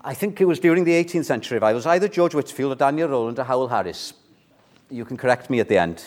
I 0.04 0.12
think 0.12 0.40
it 0.40 0.44
was 0.44 0.58
during 0.58 0.82
the 0.84 0.92
18th 0.92 1.26
century 1.26 1.56
revivals, 1.56 1.86
either 1.86 2.08
George 2.08 2.34
Whitefield 2.34 2.72
or 2.72 2.74
Daniel 2.74 3.08
Rowland 3.08 3.38
or 3.38 3.44
Howell 3.44 3.68
Harris. 3.68 4.12
You 4.90 5.04
can 5.04 5.16
correct 5.16 5.48
me 5.48 5.60
at 5.60 5.68
the 5.68 5.78
end. 5.78 6.04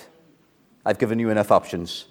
I've 0.86 1.00
given 1.00 1.18
you 1.18 1.30
enough 1.30 1.52
options. 1.52 2.06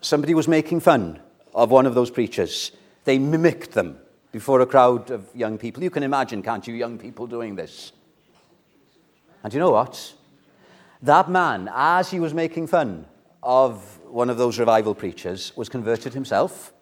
Somebody 0.00 0.34
was 0.34 0.48
making 0.48 0.80
fun 0.80 1.20
of 1.54 1.70
one 1.70 1.86
of 1.86 1.94
those 1.94 2.10
preachers. 2.10 2.72
They 3.04 3.18
mimicked 3.18 3.72
them 3.72 3.98
before 4.32 4.60
a 4.60 4.66
crowd 4.66 5.10
of 5.10 5.28
young 5.34 5.58
people. 5.58 5.82
You 5.82 5.90
can 5.90 6.02
imagine, 6.02 6.42
can't 6.42 6.66
you, 6.66 6.74
young 6.74 6.98
people 6.98 7.26
doing 7.26 7.54
this? 7.54 7.92
And 9.42 9.52
you 9.52 9.60
know 9.60 9.70
what? 9.70 10.14
That 11.02 11.30
man, 11.30 11.70
as 11.74 12.10
he 12.10 12.20
was 12.20 12.34
making 12.34 12.66
fun 12.66 13.06
of 13.42 13.98
one 14.04 14.30
of 14.30 14.36
those 14.36 14.58
revival 14.58 14.94
preachers, 14.94 15.52
was 15.56 15.68
converted 15.68 16.14
himself. 16.14 16.72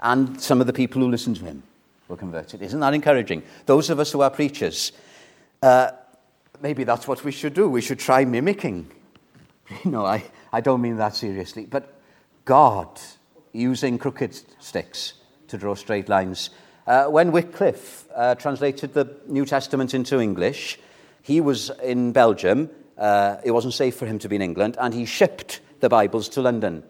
And 0.00 0.40
some 0.40 0.60
of 0.60 0.66
the 0.66 0.72
people 0.72 1.00
who 1.02 1.08
listened 1.08 1.36
to 1.36 1.44
him 1.44 1.62
were 2.08 2.16
converted. 2.16 2.62
Isn't 2.62 2.80
that 2.80 2.94
encouraging? 2.94 3.42
Those 3.66 3.90
of 3.90 4.00
us 4.00 4.12
who 4.12 4.20
are 4.20 4.30
preachers, 4.30 4.92
uh, 5.62 5.92
maybe 6.60 6.84
that's 6.84 7.06
what 7.06 7.22
we 7.24 7.32
should 7.32 7.54
do. 7.54 7.68
We 7.68 7.80
should 7.80 7.98
try 7.98 8.24
mimicking. 8.24 8.90
You 9.84 9.90
know, 9.90 10.04
I, 10.04 10.24
I 10.52 10.60
don't 10.60 10.82
mean 10.82 10.96
that 10.96 11.14
seriously. 11.14 11.64
But 11.64 12.01
God 12.44 13.00
using 13.52 13.98
crooked 13.98 14.40
sticks 14.60 15.14
to 15.48 15.58
draw 15.58 15.74
straight 15.74 16.08
lines. 16.08 16.50
Uh, 16.86 17.04
when 17.04 17.30
Wycliffe 17.30 18.08
uh, 18.14 18.34
translated 18.34 18.94
the 18.94 19.16
New 19.28 19.44
Testament 19.44 19.94
into 19.94 20.20
English, 20.20 20.78
he 21.22 21.40
was 21.40 21.70
in 21.82 22.12
Belgium. 22.12 22.70
Uh, 22.98 23.36
it 23.44 23.52
wasn't 23.52 23.74
safe 23.74 23.94
for 23.94 24.06
him 24.06 24.18
to 24.18 24.28
be 24.28 24.36
in 24.36 24.42
England, 24.42 24.76
and 24.80 24.92
he 24.92 25.04
shipped 25.04 25.60
the 25.80 25.88
Bibles 25.88 26.28
to 26.30 26.42
London. 26.42 26.82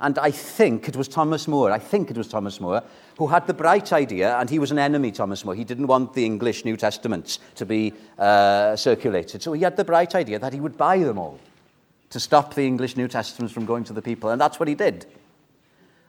And 0.00 0.18
I 0.18 0.30
think 0.30 0.88
it 0.88 0.96
was 0.96 1.08
Thomas 1.08 1.48
More, 1.48 1.70
I 1.70 1.78
think 1.78 2.10
it 2.10 2.18
was 2.18 2.28
Thomas 2.28 2.60
More, 2.60 2.82
who 3.16 3.28
had 3.28 3.46
the 3.46 3.54
bright 3.54 3.92
idea, 3.92 4.36
and 4.38 4.50
he 4.50 4.58
was 4.58 4.70
an 4.70 4.78
enemy, 4.78 5.12
Thomas 5.12 5.44
More. 5.44 5.54
He 5.54 5.64
didn't 5.64 5.86
want 5.86 6.12
the 6.12 6.24
English 6.24 6.64
New 6.64 6.76
Testaments 6.76 7.38
to 7.54 7.64
be 7.64 7.94
uh, 8.18 8.76
circulated. 8.76 9.42
So 9.42 9.52
he 9.52 9.62
had 9.62 9.76
the 9.76 9.84
bright 9.84 10.14
idea 10.14 10.38
that 10.38 10.52
he 10.52 10.60
would 10.60 10.76
buy 10.76 10.98
them 10.98 11.18
all 11.18 11.38
to 12.16 12.20
stop 12.20 12.54
the 12.54 12.66
English 12.66 12.96
New 12.96 13.08
Testaments 13.08 13.52
from 13.52 13.66
going 13.66 13.84
to 13.84 13.92
the 13.92 14.00
people. 14.00 14.30
And 14.30 14.40
that's 14.40 14.58
what 14.58 14.70
he 14.70 14.74
did. 14.74 15.04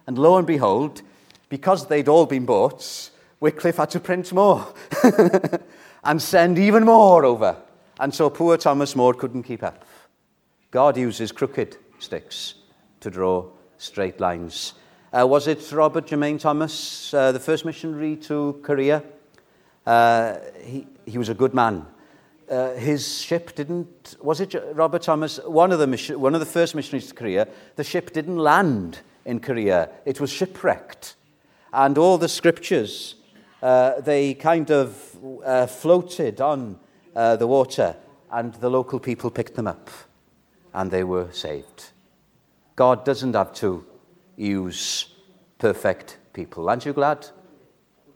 And 0.08 0.18
lo 0.18 0.38
and 0.38 0.48
behold, 0.48 1.02
because 1.50 1.88
they'd 1.88 2.08
all 2.08 2.26
been 2.26 2.46
bought, 2.46 3.10
Wycliffe 3.42 3.76
had 3.76 3.90
to 3.90 4.00
print 4.00 4.32
more 4.32 4.74
and 6.06 6.22
send 6.22 6.58
even 6.60 6.86
more 6.86 7.26
over. 7.26 7.58
And 8.00 8.16
so 8.16 8.30
poor 8.30 8.56
Thomas 8.56 8.96
More 8.96 9.14
couldn't 9.14 9.44
keep 9.44 9.64
up. 9.64 9.84
God 10.72 10.96
uses 10.96 11.34
crooked 11.34 11.76
sticks 12.00 12.56
to 13.02 13.10
draw 13.10 13.46
straight 13.78 14.22
lines. 14.22 14.76
Uh, 15.12 15.28
was 15.28 15.46
it 15.48 15.70
Robert 15.74 16.08
Jermain 16.08 16.40
Thomas, 16.40 17.14
uh, 17.14 17.34
the 17.34 17.40
first 17.42 17.66
missionary 17.66 18.16
to 18.16 18.62
Korea? 18.64 19.04
Uh, 19.86 20.38
he, 20.64 20.88
he 21.06 21.18
was 21.18 21.28
a 21.28 21.34
good 21.34 21.54
man. 21.54 21.86
Uh, 22.50 22.74
his 22.76 23.22
ship 23.22 23.56
didn't, 23.56 24.16
was 24.22 24.40
it 24.40 24.56
Robert 24.74 25.02
Thomas, 25.02 25.38
one 25.46 25.74
of, 25.74 25.80
the 25.80 25.88
mission, 25.88 26.20
one 26.20 26.34
of 26.34 26.40
the 26.40 26.46
first 26.46 26.76
missionaries 26.76 27.08
to 27.08 27.14
Korea, 27.14 27.48
the 27.76 27.84
ship 27.84 28.14
didn't 28.14 28.38
land 28.38 29.02
in 29.26 29.42
Korea. 29.42 29.90
It 30.06 30.22
was 30.22 30.32
shipwrecked. 30.32 31.16
And 31.74 31.98
all 31.98 32.18
the 32.18 32.30
scriptures, 32.30 33.16
uh, 33.62 34.00
they 34.00 34.34
kind 34.34 34.72
of 34.72 35.18
uh, 35.44 35.68
floated 35.68 36.40
on 36.40 36.80
uh, 37.16 37.36
the 37.36 37.48
water, 37.48 37.96
and 38.32 38.54
the 38.56 38.70
local 38.70 39.00
people 39.00 39.30
picked 39.30 39.56
them 39.56 39.68
up, 39.68 39.90
and 40.74 40.90
they 40.90 41.04
were 41.04 41.30
saved. 41.34 41.92
God 42.78 43.04
doesn't 43.04 43.34
have 43.34 43.54
to 43.56 43.86
use 44.38 45.10
perfect 45.58 46.18
people. 46.32 46.70
Aren't 46.70 46.86
you 46.86 46.94
glad? 46.94 47.28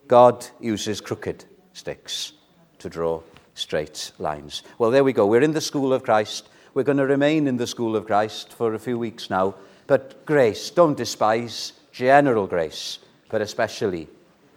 God 0.07 0.45
uses 0.59 1.01
crooked 1.01 1.45
sticks 1.73 2.33
to 2.79 2.89
draw 2.89 3.21
straight 3.53 4.11
lines. 4.19 4.63
Well, 4.77 4.91
there 4.91 5.03
we 5.03 5.13
go. 5.13 5.25
We're 5.25 5.41
in 5.41 5.53
the 5.53 5.61
school 5.61 5.93
of 5.93 6.03
Christ. 6.03 6.49
We're 6.73 6.83
going 6.83 6.97
to 6.97 7.05
remain 7.05 7.47
in 7.47 7.57
the 7.57 7.67
school 7.67 7.95
of 7.95 8.05
Christ 8.05 8.53
for 8.53 8.73
a 8.73 8.79
few 8.79 8.97
weeks 8.97 9.29
now. 9.29 9.55
But 9.87 10.25
grace, 10.25 10.69
don't 10.69 10.95
despise 10.95 11.73
general 11.91 12.47
grace, 12.47 12.99
but 13.29 13.41
especially 13.41 14.07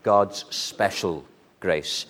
God's 0.03 0.45
special 0.51 1.25
grace. 1.61 2.07